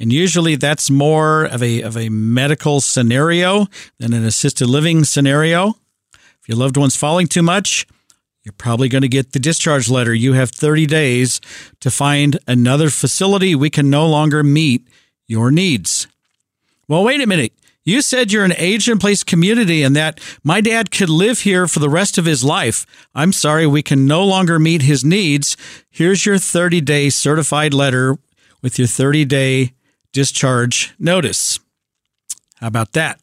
and 0.00 0.12
usually 0.12 0.56
that's 0.56 0.90
more 0.90 1.44
of 1.44 1.62
a, 1.62 1.82
of 1.82 1.96
a 1.96 2.08
medical 2.08 2.80
scenario 2.80 3.68
than 4.00 4.12
an 4.12 4.24
assisted 4.24 4.66
living 4.66 5.04
scenario. 5.04 5.74
If 6.12 6.48
your 6.48 6.58
loved 6.58 6.76
one's 6.76 6.96
falling 6.96 7.28
too 7.28 7.44
much, 7.44 7.86
you're 8.42 8.54
probably 8.58 8.88
going 8.88 9.02
to 9.02 9.08
get 9.08 9.30
the 9.30 9.38
discharge 9.38 9.88
letter. 9.88 10.12
You 10.12 10.32
have 10.32 10.50
30 10.50 10.86
days 10.86 11.40
to 11.78 11.88
find 11.88 12.40
another 12.48 12.90
facility. 12.90 13.54
We 13.54 13.70
can 13.70 13.88
no 13.88 14.08
longer 14.08 14.42
meet 14.42 14.88
your 15.28 15.52
needs. 15.52 16.08
Well, 16.88 17.04
wait 17.04 17.20
a 17.20 17.26
minute. 17.28 17.52
You 17.84 18.00
said 18.00 18.30
you're 18.30 18.44
an 18.44 18.54
age 18.56 18.88
in 18.88 18.98
place 18.98 19.24
community 19.24 19.82
and 19.82 19.96
that 19.96 20.20
my 20.44 20.60
dad 20.60 20.90
could 20.90 21.08
live 21.10 21.40
here 21.40 21.66
for 21.66 21.80
the 21.80 21.88
rest 21.88 22.16
of 22.16 22.24
his 22.24 22.44
life. 22.44 22.86
I'm 23.14 23.32
sorry, 23.32 23.66
we 23.66 23.82
can 23.82 24.06
no 24.06 24.24
longer 24.24 24.58
meet 24.58 24.82
his 24.82 25.04
needs. 25.04 25.56
Here's 25.90 26.24
your 26.24 26.38
30 26.38 26.80
day 26.80 27.10
certified 27.10 27.74
letter 27.74 28.18
with 28.62 28.78
your 28.78 28.86
30 28.86 29.24
day 29.24 29.72
discharge 30.12 30.94
notice. 30.98 31.58
How 32.60 32.68
about 32.68 32.92
that? 32.92 33.18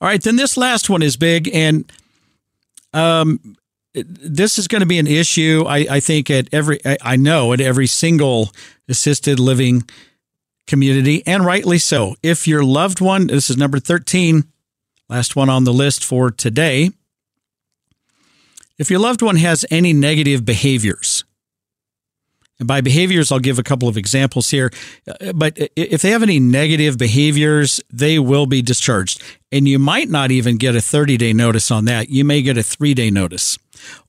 All 0.00 0.08
right, 0.08 0.22
then 0.22 0.36
this 0.36 0.56
last 0.56 0.90
one 0.90 1.02
is 1.02 1.16
big, 1.16 1.48
and 1.52 1.90
um, 2.92 3.56
this 3.94 4.58
is 4.58 4.68
going 4.68 4.80
to 4.80 4.86
be 4.86 4.98
an 4.98 5.06
issue. 5.06 5.64
I, 5.66 5.86
I 5.90 6.00
think 6.00 6.30
at 6.30 6.48
every, 6.52 6.78
I 6.84 7.16
know 7.16 7.52
at 7.52 7.60
every 7.60 7.86
single 7.86 8.52
assisted 8.88 9.40
living 9.40 9.82
community, 10.68 11.26
and 11.26 11.44
rightly 11.44 11.78
so. 11.78 12.14
If 12.22 12.46
your 12.46 12.62
loved 12.62 13.00
one, 13.00 13.26
this 13.26 13.50
is 13.50 13.56
number 13.56 13.80
13, 13.80 14.44
last 15.08 15.34
one 15.34 15.48
on 15.48 15.64
the 15.64 15.72
list 15.72 16.04
for 16.04 16.30
today. 16.30 16.90
If 18.78 18.90
your 18.90 19.00
loved 19.00 19.22
one 19.22 19.36
has 19.36 19.64
any 19.70 19.92
negative 19.92 20.44
behaviors, 20.44 21.24
and 22.58 22.66
by 22.66 22.80
behaviors, 22.80 23.30
I'll 23.30 23.38
give 23.38 23.58
a 23.58 23.62
couple 23.62 23.88
of 23.88 23.96
examples 23.96 24.50
here. 24.50 24.72
Uh, 25.06 25.32
but 25.32 25.56
if 25.76 26.02
they 26.02 26.10
have 26.10 26.22
any 26.22 26.40
negative 26.40 26.98
behaviors, 26.98 27.80
they 27.92 28.18
will 28.18 28.46
be 28.46 28.62
discharged. 28.62 29.22
And 29.52 29.68
you 29.68 29.78
might 29.78 30.08
not 30.08 30.30
even 30.30 30.56
get 30.56 30.74
a 30.74 30.80
30 30.80 31.16
day 31.16 31.32
notice 31.32 31.70
on 31.70 31.84
that. 31.84 32.10
You 32.10 32.24
may 32.24 32.42
get 32.42 32.58
a 32.58 32.62
three 32.62 32.94
day 32.94 33.10
notice. 33.10 33.58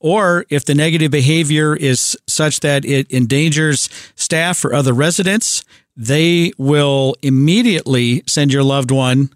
Or 0.00 0.46
if 0.50 0.64
the 0.64 0.74
negative 0.74 1.12
behavior 1.12 1.76
is 1.76 2.18
such 2.26 2.58
that 2.60 2.84
it 2.84 3.10
endangers 3.12 3.88
staff 4.16 4.64
or 4.64 4.74
other 4.74 4.92
residents, 4.92 5.64
they 5.96 6.52
will 6.58 7.16
immediately 7.22 8.22
send 8.26 8.52
your 8.52 8.62
loved 8.62 8.90
one 8.90 9.30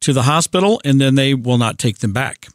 to 0.00 0.12
the 0.12 0.22
hospital 0.22 0.80
and 0.84 1.00
then 1.00 1.14
they 1.14 1.34
will 1.34 1.58
not 1.58 1.78
take 1.78 1.98
them 1.98 2.12
back. 2.12 2.48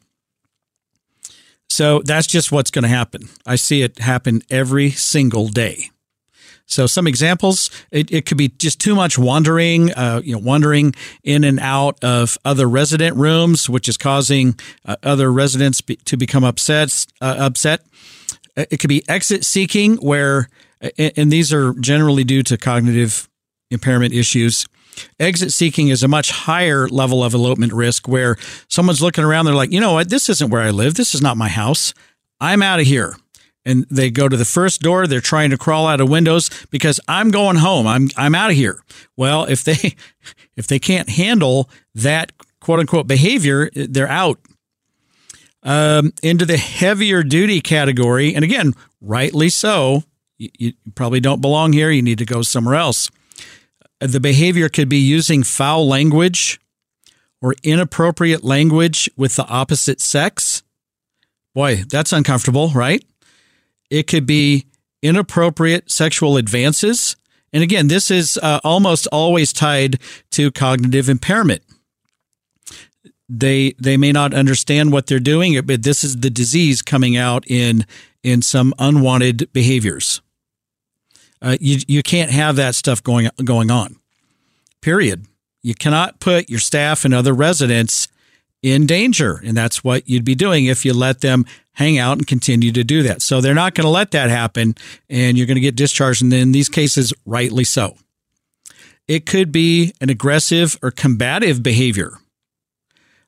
So 1.70 2.02
that's 2.06 2.28
just 2.28 2.52
what's 2.52 2.72
going 2.72 2.84
to 2.84 2.90
happen. 2.90 3.28
I 3.46 3.56
see 3.56 3.82
it 3.82 4.00
happen 4.00 4.42
every 4.50 4.92
single 4.92 5.48
day. 5.48 5.90
So 6.68 6.88
some 6.88 7.06
examples, 7.06 7.70
it, 7.92 8.12
it 8.12 8.26
could 8.26 8.38
be 8.38 8.48
just 8.48 8.80
too 8.80 8.96
much 8.96 9.20
wandering, 9.20 9.94
uh, 9.94 10.22
you 10.24 10.34
know, 10.34 10.40
wandering 10.40 10.96
in 11.24 11.44
and 11.44 11.60
out 11.60 12.04
of 12.04 12.38
other 12.44 12.68
resident 12.68 13.18
rooms, 13.18 13.70
which 13.70 13.88
is 13.88 13.98
causing 13.98 14.60
uh, 14.86 14.96
other 15.04 15.32
residents 15.32 15.82
be, 15.82 15.98
to 15.98 16.18
become 16.18 16.44
upset. 16.44 17.06
Uh, 17.22 17.36
upset. 17.38 17.82
It 18.56 18.80
could 18.80 18.88
be 18.88 19.04
exit 19.08 19.44
seeking, 19.44 19.98
where, 19.98 20.50
and 20.98 21.32
these 21.32 21.54
are 21.54 21.74
generally 21.74 22.24
due 22.24 22.44
to 22.44 22.58
cognitive 22.58 23.30
impairment 23.72 24.14
issues. 24.14 24.66
Exit 25.20 25.52
seeking 25.52 25.90
is 25.90 26.04
a 26.04 26.08
much 26.08 26.32
higher 26.32 26.88
level 26.88 27.24
of 27.24 27.34
elopement 27.34 27.74
risk 27.74 28.08
where 28.08 28.38
someone's 28.68 29.02
looking 29.02 29.24
around, 29.24 29.46
they're 29.46 29.56
like, 29.56 29.72
you 29.72 29.80
know 29.80 29.94
what, 29.94 30.10
this 30.10 30.30
isn't 30.30 30.50
where 30.50 30.62
I 30.62 30.70
live. 30.70 30.96
This 30.96 31.14
is 31.14 31.22
not 31.22 31.38
my 31.38 31.50
house. 31.50 31.94
I'm 32.40 32.62
out 32.62 32.80
of 32.80 32.86
here. 32.86 33.16
And 33.66 33.86
they 33.90 34.12
go 34.12 34.30
to 34.30 34.38
the 34.38 34.46
first 34.46 34.82
door, 34.82 35.08
they're 35.08 35.20
trying 35.20 35.50
to 35.50 35.58
crawl 35.58 35.88
out 35.88 36.00
of 36.00 36.08
windows 36.08 36.50
because 36.70 37.00
I'm 37.08 37.32
going 37.32 37.58
home. 37.58 37.88
I'm 37.88 38.10
I'm 38.16 38.36
out 38.36 38.52
of 38.52 38.56
here. 38.56 38.80
Well, 39.18 39.46
if 39.46 39.64
they 39.64 39.96
if 40.56 40.68
they 40.68 40.80
can't 40.80 41.10
handle 41.10 41.70
that 41.96 42.32
quote 42.60 42.80
unquote 42.80 43.08
behavior, 43.08 43.70
they're 43.74 44.08
out. 44.08 44.40
Um, 45.64 46.14
into 46.22 46.46
the 46.46 46.58
heavier 46.58 47.24
duty 47.24 47.60
category, 47.60 48.36
and 48.36 48.44
again, 48.46 48.74
rightly 49.02 49.50
so. 49.50 50.04
You, 50.38 50.50
you 50.58 50.74
probably 50.96 51.20
don't 51.20 51.42
belong 51.42 51.74
here. 51.74 51.92
You 51.92 52.02
need 52.02 52.18
to 52.18 52.26
go 52.26 52.42
somewhere 52.42 52.76
else. 52.76 53.10
The 54.00 54.20
behavior 54.20 54.70
could 54.70 54.90
be 54.90 54.98
using 54.98 55.44
foul 55.44 55.88
language 55.88 56.60
or 57.42 57.56
inappropriate 57.64 58.44
language 58.44 59.10
with 59.16 59.36
the 59.36 59.46
opposite 59.48 60.02
sex. 60.02 60.64
Boy, 61.54 61.84
that's 61.88 62.12
uncomfortable, 62.12 62.70
right? 62.70 63.04
It 63.90 64.08
could 64.08 64.26
be 64.26 64.66
inappropriate 65.02 65.92
sexual 65.92 66.38
advances. 66.38 67.16
And 67.54 67.64
again, 67.64 67.88
this 67.88 68.12
is 68.12 68.38
uh, 68.42 68.60
almost 68.64 69.08
always 69.12 69.54
tied 69.54 70.00
to 70.32 70.52
cognitive 70.52 71.08
impairment. 71.08 71.62
They 73.30 73.74
they 73.80 73.98
may 73.98 74.12
not 74.12 74.34
understand 74.34 74.92
what 74.92 75.08
they're 75.08 75.20
doing, 75.20 75.60
but 75.66 75.84
this 75.84 76.04
is 76.04 76.18
the 76.18 76.30
disease 76.30 76.82
coming 76.82 77.16
out 77.18 77.44
in 77.48 77.86
in 78.24 78.42
some 78.42 78.74
unwanted 78.78 79.52
behaviors. 79.54 80.22
Uh, 81.42 81.58
you 81.60 81.80
you 81.88 82.04
can't 82.04 82.32
have 82.32 82.56
that 82.56 82.76
stuff 82.76 83.04
going 83.04 83.30
going 83.44 83.72
on. 83.72 83.98
Period. 84.82 85.26
You 85.62 85.74
cannot 85.74 86.20
put 86.20 86.50
your 86.50 86.60
staff 86.60 87.06
and 87.06 87.14
other 87.14 87.34
residents 87.34 88.08
in 88.62 88.86
danger, 88.86 89.42
and 89.44 89.56
that's 89.56 89.84
what 89.84 90.08
you'd 90.08 90.26
be 90.26 90.36
doing 90.36 90.66
if 90.66 90.86
you 90.86 90.94
let 90.94 91.22
them 91.22 91.46
hang 91.74 91.98
out 91.98 92.18
and 92.18 92.26
continue 92.26 92.72
to 92.72 92.84
do 92.84 93.04
that. 93.04 93.22
So 93.22 93.42
they're 93.42 93.54
not 93.54 93.76
going 93.76 93.86
to 93.86 93.90
let 93.90 94.12
that 94.12 94.30
happen, 94.30 94.76
and 95.10 95.38
you're 95.38 95.48
going 95.48 95.56
to 95.56 95.62
get 95.62 95.76
discharged, 95.76 96.22
and 96.22 96.34
in 96.34 96.52
these 96.52 96.70
cases, 96.70 97.14
rightly 97.26 97.64
so. 97.64 97.98
It 99.08 99.26
could 99.26 99.52
be 99.52 99.94
an 100.02 100.10
aggressive 100.10 100.78
or 100.82 100.92
combative 100.92 101.62
behavior. 101.62 102.14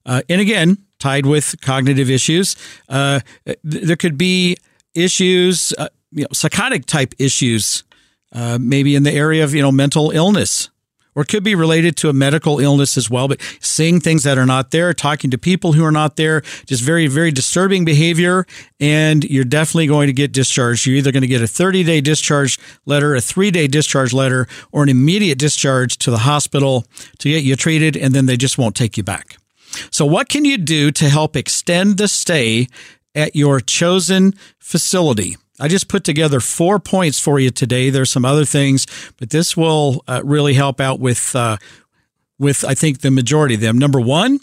Uh, 0.05 0.21
and 0.29 0.41
again, 0.41 0.77
tied 0.99 1.25
with 1.25 1.55
cognitive 1.61 2.09
issues, 2.09 2.55
uh, 2.89 3.19
th- 3.45 3.59
there 3.63 3.95
could 3.95 4.17
be 4.17 4.57
issues, 4.93 5.73
uh, 5.77 5.89
you 6.11 6.21
know, 6.21 6.29
psychotic 6.33 6.85
type 6.85 7.13
issues 7.19 7.83
uh, 8.37 8.59
maybe 8.61 8.95
in 8.95 9.01
the 9.01 9.11
area 9.11 9.43
of 9.43 9.55
you 9.55 9.61
know 9.63 9.71
mental 9.71 10.11
illness 10.11 10.69
or 11.15 11.23
it 11.23 11.27
could 11.27 11.43
be 11.43 11.55
related 11.55 11.95
to 11.95 12.07
a 12.07 12.13
medical 12.13 12.59
illness 12.59 12.95
as 12.95 13.09
well 13.09 13.27
but 13.27 13.41
seeing 13.59 13.99
things 13.99 14.21
that 14.21 14.37
are 14.37 14.45
not 14.45 14.69
there 14.69 14.93
talking 14.93 15.31
to 15.31 15.39
people 15.39 15.73
who 15.73 15.83
are 15.83 15.91
not 15.91 16.17
there 16.17 16.41
just 16.67 16.83
very 16.83 17.07
very 17.07 17.31
disturbing 17.31 17.83
behavior 17.83 18.45
and 18.79 19.23
you're 19.23 19.43
definitely 19.43 19.87
going 19.87 20.05
to 20.05 20.13
get 20.13 20.31
discharged. 20.31 20.85
You're 20.85 20.97
either 20.97 21.11
going 21.11 21.21
to 21.21 21.27
get 21.27 21.41
a 21.41 21.47
30 21.47 21.83
day 21.83 21.99
discharge 21.99 22.59
letter 22.85 23.15
a 23.15 23.21
3 23.21 23.49
day 23.49 23.65
discharge 23.65 24.13
letter 24.13 24.47
or 24.71 24.83
an 24.83 24.89
immediate 24.89 25.39
discharge 25.39 25.97
to 25.97 26.11
the 26.11 26.19
hospital 26.19 26.85
to 27.17 27.29
get 27.29 27.43
you 27.43 27.55
treated 27.55 27.97
and 27.97 28.13
then 28.13 28.27
they 28.27 28.37
just 28.37 28.59
won't 28.59 28.75
take 28.75 28.97
you 28.97 29.03
back. 29.03 29.37
So 29.89 30.05
what 30.05 30.29
can 30.29 30.45
you 30.45 30.59
do 30.59 30.91
to 30.91 31.09
help 31.09 31.35
extend 31.35 31.97
the 31.97 32.07
stay 32.07 32.67
at 33.15 33.35
your 33.35 33.59
chosen 33.61 34.35
facility 34.59 35.37
I 35.59 35.67
just 35.67 35.87
put 35.87 36.03
together 36.03 36.39
four 36.39 36.79
points 36.79 37.19
for 37.19 37.39
you 37.39 37.49
today. 37.49 37.89
There's 37.89 38.11
some 38.11 38.25
other 38.25 38.45
things, 38.45 38.85
but 39.17 39.31
this 39.31 39.57
will 39.57 40.03
uh, 40.07 40.21
really 40.23 40.53
help 40.53 40.79
out 40.79 40.99
with 40.99 41.35
uh, 41.35 41.57
with 42.39 42.63
I 42.63 42.73
think 42.75 43.01
the 43.01 43.11
majority 43.11 43.55
of 43.55 43.61
them. 43.61 43.77
Number 43.77 43.99
one, 43.99 44.39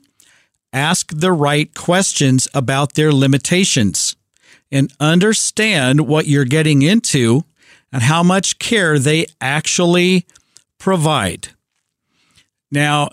ask 0.73 1.12
the 1.15 1.33
right 1.33 1.73
questions 1.75 2.49
about 2.53 2.95
their 2.95 3.12
limitations 3.12 4.17
and 4.73 4.93
understand 4.99 6.09
what 6.09 6.27
you're 6.27 6.45
getting 6.45 6.83
into 6.83 7.45
and 7.93 8.03
how 8.03 8.25
much 8.25 8.59
care 8.59 8.99
they 8.99 9.27
actually 9.41 10.27
provide. 10.79 11.49
Now, 12.73 13.11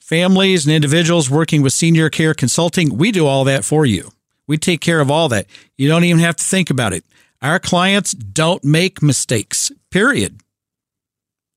families 0.00 0.66
and 0.66 0.74
individuals 0.74 1.30
working 1.30 1.62
with 1.62 1.72
senior 1.72 2.10
care 2.10 2.34
consulting, 2.34 2.98
we 2.98 3.12
do 3.12 3.24
all 3.24 3.44
that 3.44 3.64
for 3.64 3.86
you. 3.86 4.10
We 4.46 4.58
take 4.58 4.80
care 4.80 5.00
of 5.00 5.10
all 5.10 5.28
that. 5.30 5.46
You 5.76 5.88
don't 5.88 6.04
even 6.04 6.20
have 6.20 6.36
to 6.36 6.44
think 6.44 6.70
about 6.70 6.92
it. 6.92 7.04
Our 7.42 7.58
clients 7.58 8.12
don't 8.12 8.64
make 8.64 9.02
mistakes, 9.02 9.70
period. 9.90 10.40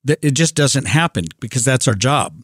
It 0.08 0.32
just 0.32 0.56
doesn't 0.56 0.88
happen 0.88 1.26
because 1.40 1.66
that's 1.66 1.88
our 1.88 1.94
job. 1.94 2.42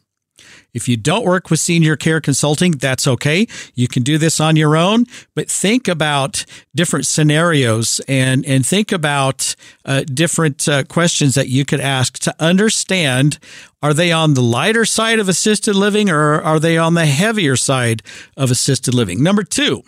If 0.73 0.89
you 0.89 0.97
don't 0.97 1.25
work 1.25 1.49
with 1.49 1.59
senior 1.61 1.95
care 1.95 2.19
consulting, 2.19 2.71
that's 2.71 3.07
okay. 3.07 3.47
You 3.75 3.87
can 3.87 4.03
do 4.03 4.17
this 4.17 4.41
on 4.41 4.57
your 4.57 4.75
own, 4.75 5.05
but 5.33 5.49
think 5.49 5.87
about 5.87 6.45
different 6.75 7.05
scenarios 7.05 8.01
and, 8.07 8.45
and 8.45 8.65
think 8.65 8.91
about 8.91 9.55
uh, 9.85 10.03
different 10.03 10.67
uh, 10.67 10.83
questions 10.83 11.35
that 11.35 11.47
you 11.47 11.63
could 11.63 11.79
ask 11.79 12.19
to 12.19 12.35
understand 12.39 13.39
are 13.81 13.93
they 13.93 14.11
on 14.11 14.33
the 14.33 14.41
lighter 14.41 14.83
side 14.83 15.19
of 15.19 15.29
assisted 15.29 15.75
living 15.75 16.09
or 16.09 16.41
are 16.41 16.59
they 16.59 16.77
on 16.77 16.95
the 16.95 17.05
heavier 17.05 17.55
side 17.55 18.01
of 18.35 18.51
assisted 18.51 18.93
living? 18.93 19.23
Number 19.23 19.43
two, 19.43 19.83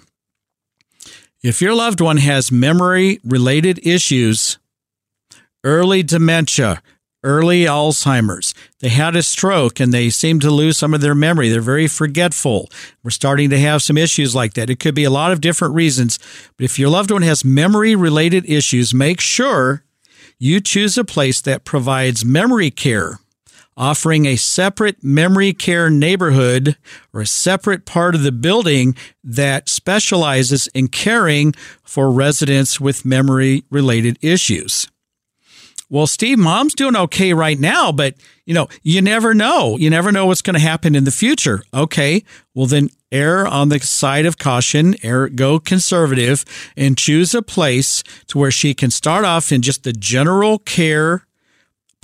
if 1.43 1.61
your 1.61 1.73
loved 1.73 2.01
one 2.01 2.17
has 2.17 2.51
memory 2.51 3.19
related 3.23 3.79
issues, 3.85 4.57
early 5.63 6.03
dementia, 6.03 6.81
early 7.23 7.63
Alzheimer's. 7.63 8.53
They 8.79 8.89
had 8.89 9.15
a 9.15 9.23
stroke 9.23 9.79
and 9.79 9.93
they 9.93 10.09
seem 10.09 10.39
to 10.39 10.51
lose 10.51 10.77
some 10.77 10.93
of 10.93 11.01
their 11.01 11.15
memory. 11.15 11.49
They're 11.49 11.61
very 11.61 11.87
forgetful. 11.87 12.69
We're 13.03 13.11
starting 13.11 13.49
to 13.49 13.59
have 13.59 13.81
some 13.81 13.97
issues 13.97 14.33
like 14.33 14.53
that. 14.53 14.69
It 14.69 14.79
could 14.79 14.95
be 14.95 15.03
a 15.03 15.09
lot 15.09 15.31
of 15.31 15.41
different 15.41 15.75
reasons. 15.75 16.19
But 16.57 16.65
if 16.65 16.79
your 16.79 16.89
loved 16.89 17.11
one 17.11 17.23
has 17.23 17.43
memory 17.43 17.95
related 17.95 18.49
issues, 18.49 18.93
make 18.93 19.19
sure 19.19 19.83
you 20.39 20.61
choose 20.61 20.97
a 20.97 21.03
place 21.03 21.41
that 21.41 21.65
provides 21.65 22.23
memory 22.23 22.71
care. 22.71 23.19
Offering 23.77 24.25
a 24.25 24.35
separate 24.35 25.03
memory 25.03 25.53
care 25.53 25.89
neighborhood 25.89 26.77
or 27.13 27.21
a 27.21 27.27
separate 27.27 27.85
part 27.85 28.15
of 28.15 28.23
the 28.23 28.31
building 28.31 28.95
that 29.23 29.69
specializes 29.69 30.67
in 30.73 30.87
caring 30.87 31.53
for 31.83 32.11
residents 32.11 32.81
with 32.81 33.05
memory 33.05 33.63
related 33.69 34.17
issues 34.21 34.87
well, 35.89 36.07
Steve, 36.07 36.37
mom's 36.37 36.75
doing 36.75 36.97
okay 36.97 37.33
right 37.33 37.57
now, 37.57 37.91
but 37.91 38.15
you 38.45 38.53
know, 38.53 38.67
you 38.83 39.01
never 39.01 39.33
know. 39.33 39.77
You 39.77 39.89
never 39.89 40.11
know 40.11 40.25
what's 40.25 40.41
going 40.41 40.55
to 40.55 40.59
happen 40.59 40.95
in 40.95 41.05
the 41.05 41.11
future. 41.11 41.63
Okay. 41.73 42.23
Well, 42.53 42.65
then 42.65 42.89
err 43.11 43.47
on 43.47 43.69
the 43.69 43.79
side 43.79 44.25
of 44.25 44.37
caution, 44.37 44.95
err, 45.03 45.29
go 45.29 45.59
conservative 45.59 46.43
and 46.75 46.97
choose 46.97 47.33
a 47.33 47.41
place 47.41 48.03
to 48.27 48.37
where 48.37 48.51
she 48.51 48.73
can 48.73 48.91
start 48.91 49.23
off 49.23 49.51
in 49.51 49.61
just 49.61 49.83
the 49.83 49.93
general 49.93 50.59
care 50.59 51.26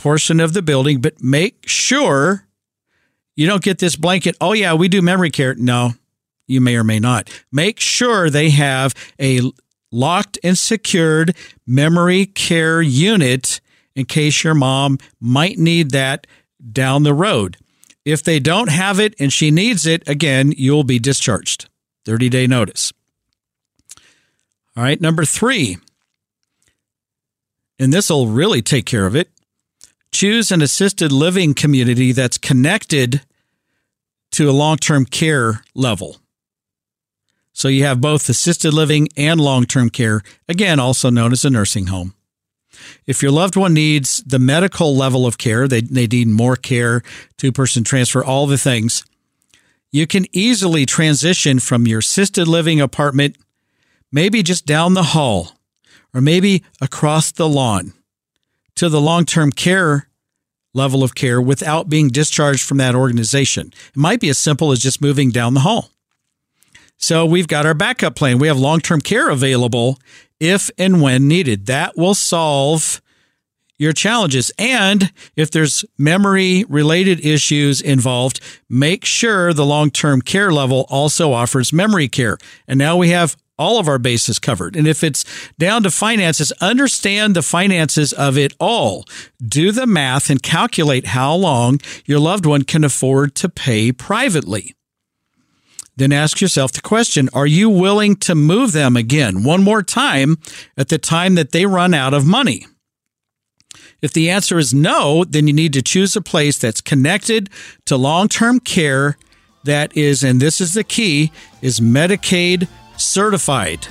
portion 0.03 0.41
of 0.41 0.51
the 0.51 0.61
building, 0.61 0.99
but 0.99 1.23
make 1.23 1.65
sure 1.65 2.45
you 3.37 3.47
don't 3.47 3.63
get 3.63 3.79
this 3.79 3.95
blanket. 3.95 4.35
Oh 4.41 4.51
yeah, 4.51 4.73
we 4.73 4.89
do 4.89 5.01
memory 5.01 5.31
care. 5.31 5.55
No, 5.55 5.93
you 6.45 6.59
may 6.59 6.75
or 6.75 6.83
may 6.83 6.99
not. 6.99 7.29
Make 7.53 7.79
sure 7.79 8.29
they 8.29 8.49
have 8.49 8.93
a 9.17 9.39
locked 9.93 10.37
and 10.43 10.57
secured 10.57 11.37
memory 11.65 12.25
care 12.25 12.81
unit 12.81 13.61
in 13.95 14.03
case 14.03 14.43
your 14.43 14.53
mom 14.53 14.97
might 15.21 15.57
need 15.57 15.91
that 15.91 16.27
down 16.69 17.03
the 17.03 17.13
road. 17.13 17.55
If 18.03 18.23
they 18.23 18.41
don't 18.41 18.69
have 18.69 18.99
it 18.99 19.15
and 19.19 19.31
she 19.31 19.51
needs 19.51 19.85
it, 19.85 20.05
again, 20.05 20.53
you'll 20.57 20.83
be 20.83 20.99
discharged. 20.99 21.69
30 22.03 22.27
day 22.27 22.45
notice. 22.45 22.91
All 24.75 24.83
right, 24.83 24.99
number 24.99 25.23
three, 25.23 25.77
and 27.79 27.93
this 27.93 28.09
will 28.09 28.27
really 28.27 28.61
take 28.61 28.85
care 28.85 29.05
of 29.05 29.15
it. 29.15 29.29
Choose 30.13 30.51
an 30.51 30.61
assisted 30.61 31.11
living 31.11 31.55
community 31.55 32.11
that's 32.11 32.37
connected 32.37 33.21
to 34.31 34.47
a 34.47 34.51
long 34.51 34.77
term 34.77 35.05
care 35.05 35.63
level. 35.73 36.17
So 37.51 37.67
you 37.67 37.83
have 37.83 37.99
both 37.99 38.29
assisted 38.29 38.73
living 38.73 39.09
and 39.17 39.41
long 39.41 39.65
term 39.65 39.89
care, 39.89 40.21
again, 40.47 40.79
also 40.79 41.09
known 41.09 41.31
as 41.31 41.43
a 41.43 41.49
nursing 41.49 41.87
home. 41.87 42.13
If 43.07 43.23
your 43.23 43.31
loved 43.31 43.55
one 43.55 43.73
needs 43.73 44.23
the 44.25 44.39
medical 44.39 44.95
level 44.95 45.25
of 45.25 45.39
care, 45.39 45.67
they, 45.67 45.81
they 45.81 46.05
need 46.05 46.27
more 46.27 46.55
care, 46.55 47.01
two 47.37 47.51
person 47.51 47.83
transfer, 47.83 48.23
all 48.23 48.45
the 48.45 48.57
things, 48.57 49.03
you 49.91 50.05
can 50.05 50.25
easily 50.31 50.85
transition 50.85 51.59
from 51.59 51.87
your 51.87 51.99
assisted 51.99 52.47
living 52.47 52.79
apartment, 52.79 53.35
maybe 54.11 54.43
just 54.43 54.67
down 54.67 54.93
the 54.93 55.03
hall 55.03 55.53
or 56.13 56.21
maybe 56.21 56.63
across 56.79 57.31
the 57.31 57.49
lawn 57.49 57.93
to 58.75 58.89
the 58.89 59.01
long 59.01 59.25
term 59.25 59.51
care 59.51 60.09
level 60.73 61.03
of 61.03 61.15
care 61.15 61.41
without 61.41 61.89
being 61.89 62.09
discharged 62.09 62.63
from 62.63 62.77
that 62.77 62.95
organization. 62.95 63.67
It 63.67 63.97
might 63.97 64.19
be 64.19 64.29
as 64.29 64.37
simple 64.37 64.71
as 64.71 64.79
just 64.79 65.01
moving 65.01 65.29
down 65.29 65.53
the 65.53 65.61
hall. 65.61 65.91
So 66.97 67.25
we've 67.25 67.47
got 67.47 67.65
our 67.65 67.73
backup 67.73 68.15
plan. 68.15 68.39
We 68.39 68.47
have 68.47 68.57
long 68.57 68.79
term 68.79 69.01
care 69.01 69.29
available 69.29 69.99
if 70.39 70.69
and 70.77 71.01
when 71.01 71.27
needed. 71.27 71.65
That 71.67 71.97
will 71.97 72.15
solve 72.15 73.01
your 73.77 73.93
challenges. 73.93 74.51
And 74.57 75.11
if 75.35 75.51
there's 75.51 75.83
memory 75.97 76.63
related 76.69 77.25
issues 77.25 77.81
involved, 77.81 78.39
make 78.69 79.03
sure 79.05 79.53
the 79.53 79.65
long 79.65 79.91
term 79.91 80.21
care 80.21 80.51
level 80.51 80.85
also 80.89 81.33
offers 81.33 81.73
memory 81.73 82.07
care. 82.07 82.37
And 82.67 82.77
now 82.79 82.97
we 82.97 83.09
have 83.09 83.35
all 83.57 83.79
of 83.79 83.87
our 83.87 83.99
bases 83.99 84.39
covered. 84.39 84.75
And 84.75 84.87
if 84.87 85.03
it's 85.03 85.25
down 85.57 85.83
to 85.83 85.91
finances, 85.91 86.51
understand 86.53 87.35
the 87.35 87.41
finances 87.41 88.13
of 88.13 88.37
it 88.37 88.53
all. 88.59 89.05
Do 89.45 89.71
the 89.71 89.87
math 89.87 90.29
and 90.29 90.41
calculate 90.41 91.07
how 91.07 91.35
long 91.35 91.79
your 92.05 92.19
loved 92.19 92.45
one 92.45 92.63
can 92.63 92.83
afford 92.83 93.35
to 93.35 93.49
pay 93.49 93.91
privately 93.91 94.75
then 95.95 96.11
ask 96.11 96.41
yourself 96.41 96.71
the 96.71 96.81
question 96.81 97.29
Are 97.33 97.47
you 97.47 97.69
willing 97.69 98.15
to 98.17 98.35
move 98.35 98.71
them 98.71 98.97
again 98.97 99.43
one 99.43 99.63
more 99.63 99.83
time 99.83 100.37
at 100.77 100.89
the 100.89 100.97
time 100.97 101.35
that 101.35 101.51
they 101.51 101.65
run 101.65 101.93
out 101.93 102.13
of 102.13 102.25
money? 102.25 102.65
If 104.01 104.11
the 104.11 104.29
answer 104.29 104.57
is 104.57 104.73
no, 104.73 105.23
then 105.23 105.47
you 105.47 105.53
need 105.53 105.73
to 105.73 105.81
choose 105.81 106.15
a 106.15 106.21
place 106.21 106.57
that's 106.57 106.81
connected 106.81 107.49
to 107.85 107.95
long 107.95 108.27
term 108.27 108.59
care 108.59 109.17
that 109.63 109.95
is, 109.95 110.23
and 110.23 110.41
this 110.41 110.59
is 110.59 110.73
the 110.73 110.83
key, 110.83 111.31
is 111.61 111.79
Medicaid 111.79 112.67
certified. 113.03 113.87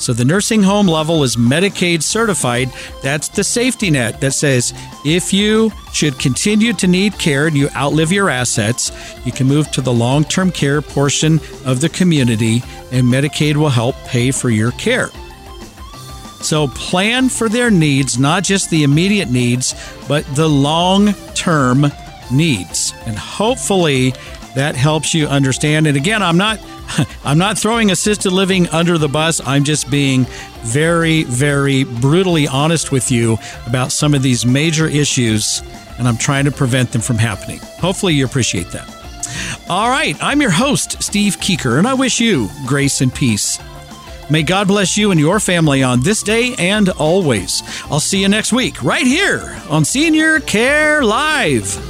So 0.00 0.14
the 0.14 0.24
nursing 0.24 0.62
home 0.62 0.88
level 0.88 1.22
is 1.22 1.36
Medicaid 1.36 2.02
certified. 2.02 2.72
That's 3.02 3.28
the 3.28 3.44
safety 3.44 3.90
net 3.90 4.18
that 4.22 4.32
says 4.32 4.72
if 5.04 5.30
you 5.30 5.70
should 5.92 6.18
continue 6.18 6.72
to 6.72 6.86
need 6.86 7.18
care 7.18 7.48
and 7.48 7.56
you 7.56 7.68
outlive 7.76 8.10
your 8.10 8.30
assets, 8.30 8.90
you 9.26 9.32
can 9.32 9.46
move 9.46 9.70
to 9.72 9.82
the 9.82 9.92
long 9.92 10.24
term 10.24 10.50
care 10.52 10.80
portion 10.80 11.34
of 11.66 11.82
the 11.82 11.90
community, 11.90 12.62
and 12.90 13.06
Medicaid 13.06 13.56
will 13.56 13.68
help 13.68 13.94
pay 14.06 14.30
for 14.30 14.48
your 14.48 14.72
care. 14.72 15.10
So 16.40 16.68
plan 16.68 17.28
for 17.28 17.50
their 17.50 17.70
needs, 17.70 18.18
not 18.18 18.42
just 18.42 18.70
the 18.70 18.84
immediate 18.84 19.30
needs, 19.30 19.74
but 20.08 20.24
the 20.34 20.48
long 20.48 21.12
term 21.34 21.84
needs. 22.32 22.94
And 23.04 23.18
hopefully 23.18 24.14
that 24.54 24.76
helps 24.76 25.14
you 25.14 25.26
understand. 25.26 25.86
And 25.86 25.96
again, 25.96 26.22
I'm 26.22 26.36
not 26.36 26.60
I'm 27.24 27.38
not 27.38 27.58
throwing 27.58 27.90
assisted 27.90 28.32
living 28.32 28.68
under 28.68 28.98
the 28.98 29.08
bus. 29.08 29.40
I'm 29.46 29.64
just 29.64 29.90
being 29.90 30.26
very, 30.62 31.24
very 31.24 31.84
brutally 31.84 32.48
honest 32.48 32.92
with 32.92 33.10
you 33.10 33.38
about 33.66 33.92
some 33.92 34.14
of 34.14 34.22
these 34.22 34.44
major 34.44 34.86
issues, 34.86 35.62
and 35.98 36.08
I'm 36.08 36.16
trying 36.16 36.44
to 36.46 36.50
prevent 36.50 36.92
them 36.92 37.00
from 37.00 37.16
happening. 37.16 37.60
Hopefully, 37.80 38.14
you 38.14 38.24
appreciate 38.24 38.70
that. 38.72 38.96
All 39.68 39.88
right, 39.88 40.16
I'm 40.20 40.40
your 40.40 40.50
host, 40.50 41.02
Steve 41.02 41.36
Keeker, 41.36 41.78
and 41.78 41.86
I 41.86 41.94
wish 41.94 42.20
you 42.20 42.48
grace 42.66 43.00
and 43.00 43.14
peace. 43.14 43.58
May 44.30 44.42
God 44.44 44.68
bless 44.68 44.96
you 44.96 45.10
and 45.10 45.18
your 45.18 45.40
family 45.40 45.82
on 45.82 46.02
this 46.02 46.22
day 46.22 46.54
and 46.58 46.88
always. 46.88 47.62
I'll 47.90 48.00
see 48.00 48.20
you 48.20 48.28
next 48.28 48.52
week, 48.52 48.82
right 48.82 49.06
here 49.06 49.60
on 49.68 49.84
Senior 49.84 50.40
Care 50.40 51.02
Live. 51.02 51.89